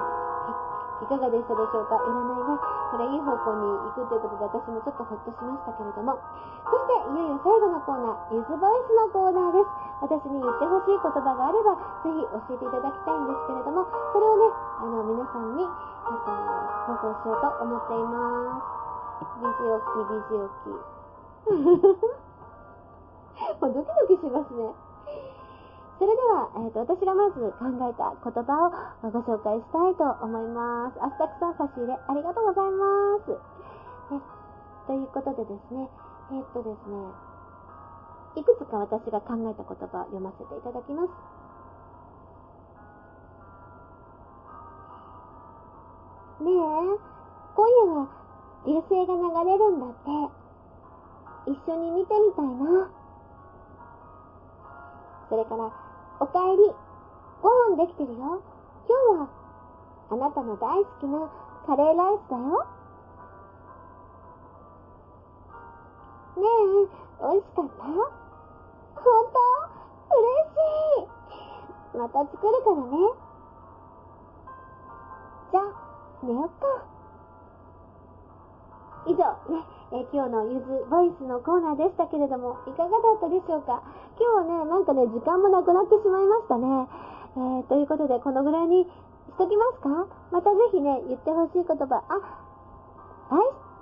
[1.02, 1.98] いかがでしたでしょうか？
[1.98, 2.56] 占いね、
[2.90, 6.16] これいい方向に行くということで、私もちょっとほっとしましたけれども。
[6.64, 9.68] そして、いよいよ最後のコーナー、ゆずボイスのコーナーです。
[10.00, 11.74] 私に言ってほしい言葉があれば、
[12.06, 13.84] ぜひ教えていただきたいんですけれども、
[14.14, 14.46] それをね、
[14.80, 16.32] あの、皆さんに、えっと、
[16.94, 19.34] 放送しようと思っています。
[19.42, 22.14] ビジオキ、ビジオキ。
[23.60, 24.74] もうドキドキしますね。
[25.98, 30.98] それでは、えーと、私がまず考えた言葉をご紹介したいと思います。
[30.98, 33.30] あたくさん差し入れありがとうございます。
[34.10, 34.20] ね、
[34.86, 35.88] ということでですね、
[36.34, 36.98] えっ、とですね、
[38.36, 41.08] いくつか私が考えた言葉を読ませていただきます。
[46.42, 46.54] ねえ、
[47.54, 48.08] 今夜は
[48.66, 50.44] 流星が流れるんだって。
[51.46, 53.03] 一緒に見てみたいな。
[55.28, 55.70] それから、
[56.20, 56.74] おかえり。
[57.42, 58.40] ご飯できてるよ。
[58.88, 59.28] 今日は、
[60.10, 61.28] あなたの大好きな
[61.66, 62.66] カレーライスだよ。
[66.36, 66.46] ねえ、
[67.20, 67.84] 美味しかった？
[67.84, 68.02] 本
[68.96, 70.14] 当？
[70.16, 71.06] 嬉し
[71.94, 71.98] い。
[71.98, 72.82] また作るからね。
[75.52, 75.62] じゃあ、
[76.22, 76.66] 寝よっか。
[79.06, 79.18] 以上、
[79.52, 79.64] ね、
[79.94, 83.80] え、今日のゆずボイスのコーナーでしたけれども、いかがだったでしょうか？
[84.18, 86.88] 今日はね、なんかね、時間もなくなってしまいましたね。
[87.36, 88.90] えー、ということで、このぐらいにし
[89.38, 90.06] ときますか？
[90.32, 92.18] またぜひね、言ってほしい言葉、あ、
[93.34, 93.38] は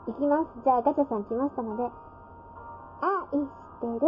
[0.06, 0.48] い、いきます。
[0.62, 1.90] じゃあ、ガチャさん来ましたので、愛
[3.40, 3.48] し
[3.80, 4.00] てる。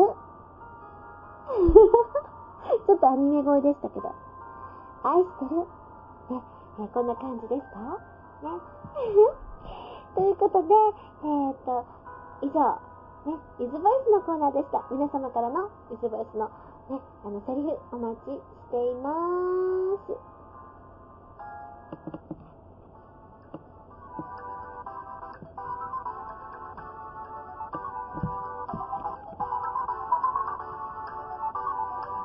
[2.86, 4.12] ちょっとアニメ声でしたけど、
[5.04, 5.56] 愛してる。
[6.36, 6.42] ね、
[6.80, 7.78] えー、こんな感じですか？
[8.42, 8.60] ね。
[10.14, 11.84] ということで、えー、っと、
[12.42, 12.78] 以上、
[13.26, 14.86] ね、ゆずボイスのコーナーでした。
[14.90, 16.46] 皆様からのゆずボイスの、
[16.90, 18.40] ね、あの、セリフお待ちし
[18.70, 20.34] ていまーす。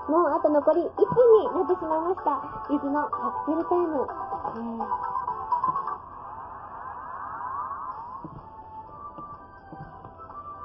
[0.09, 0.93] もうあと残り1分
[1.37, 2.65] になってしまいました。
[2.71, 4.07] ゆずのカクテルタイム。
[4.55, 5.18] えー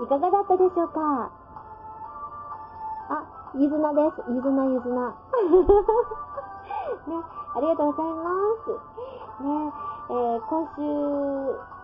[0.04, 1.30] いかがだったでしょうか？
[3.08, 3.22] あ、
[3.54, 4.22] ゆずなです。
[4.28, 5.14] ゆずなゆずな。
[7.06, 7.16] ね、
[7.56, 8.30] ありがとうございま
[8.64, 8.70] す。
[9.44, 9.72] ね、
[10.10, 10.80] えー、今週、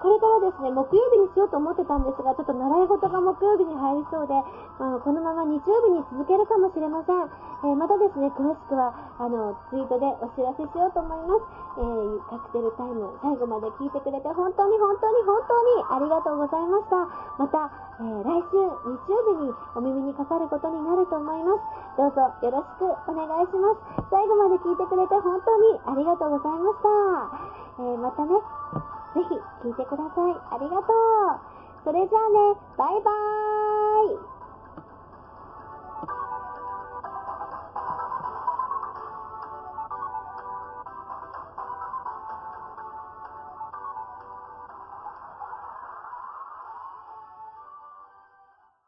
[0.00, 4.32] これからですね、木曜日にしようと思ってたんですが、ちょっと習い事が木曜日に入りそうで、
[4.80, 7.20] まあ、このまま日曜日に続けるかもしれません。
[7.20, 11.44] えー、またですね、詳しくは、あの、ツイートでお知らせしようと思います。
[11.76, 16.96] えー、カクテルタイム、最後まで聞いてくれて、本当に本当に本当にありがとうございました。
[17.36, 17.68] また、
[18.00, 22.00] えー、来週日曜日にお耳にかかることになると思います。
[22.00, 24.08] どうぞよろしくお願いします。
[24.08, 27.84] 最後まで聞いてくれて本当にありがとうございました。
[27.84, 28.40] え、またね、
[29.14, 29.28] ぜひ
[29.62, 30.32] 聴いてください。
[30.50, 31.50] ありがとう。
[31.84, 34.39] それじゃあね、バイバーイ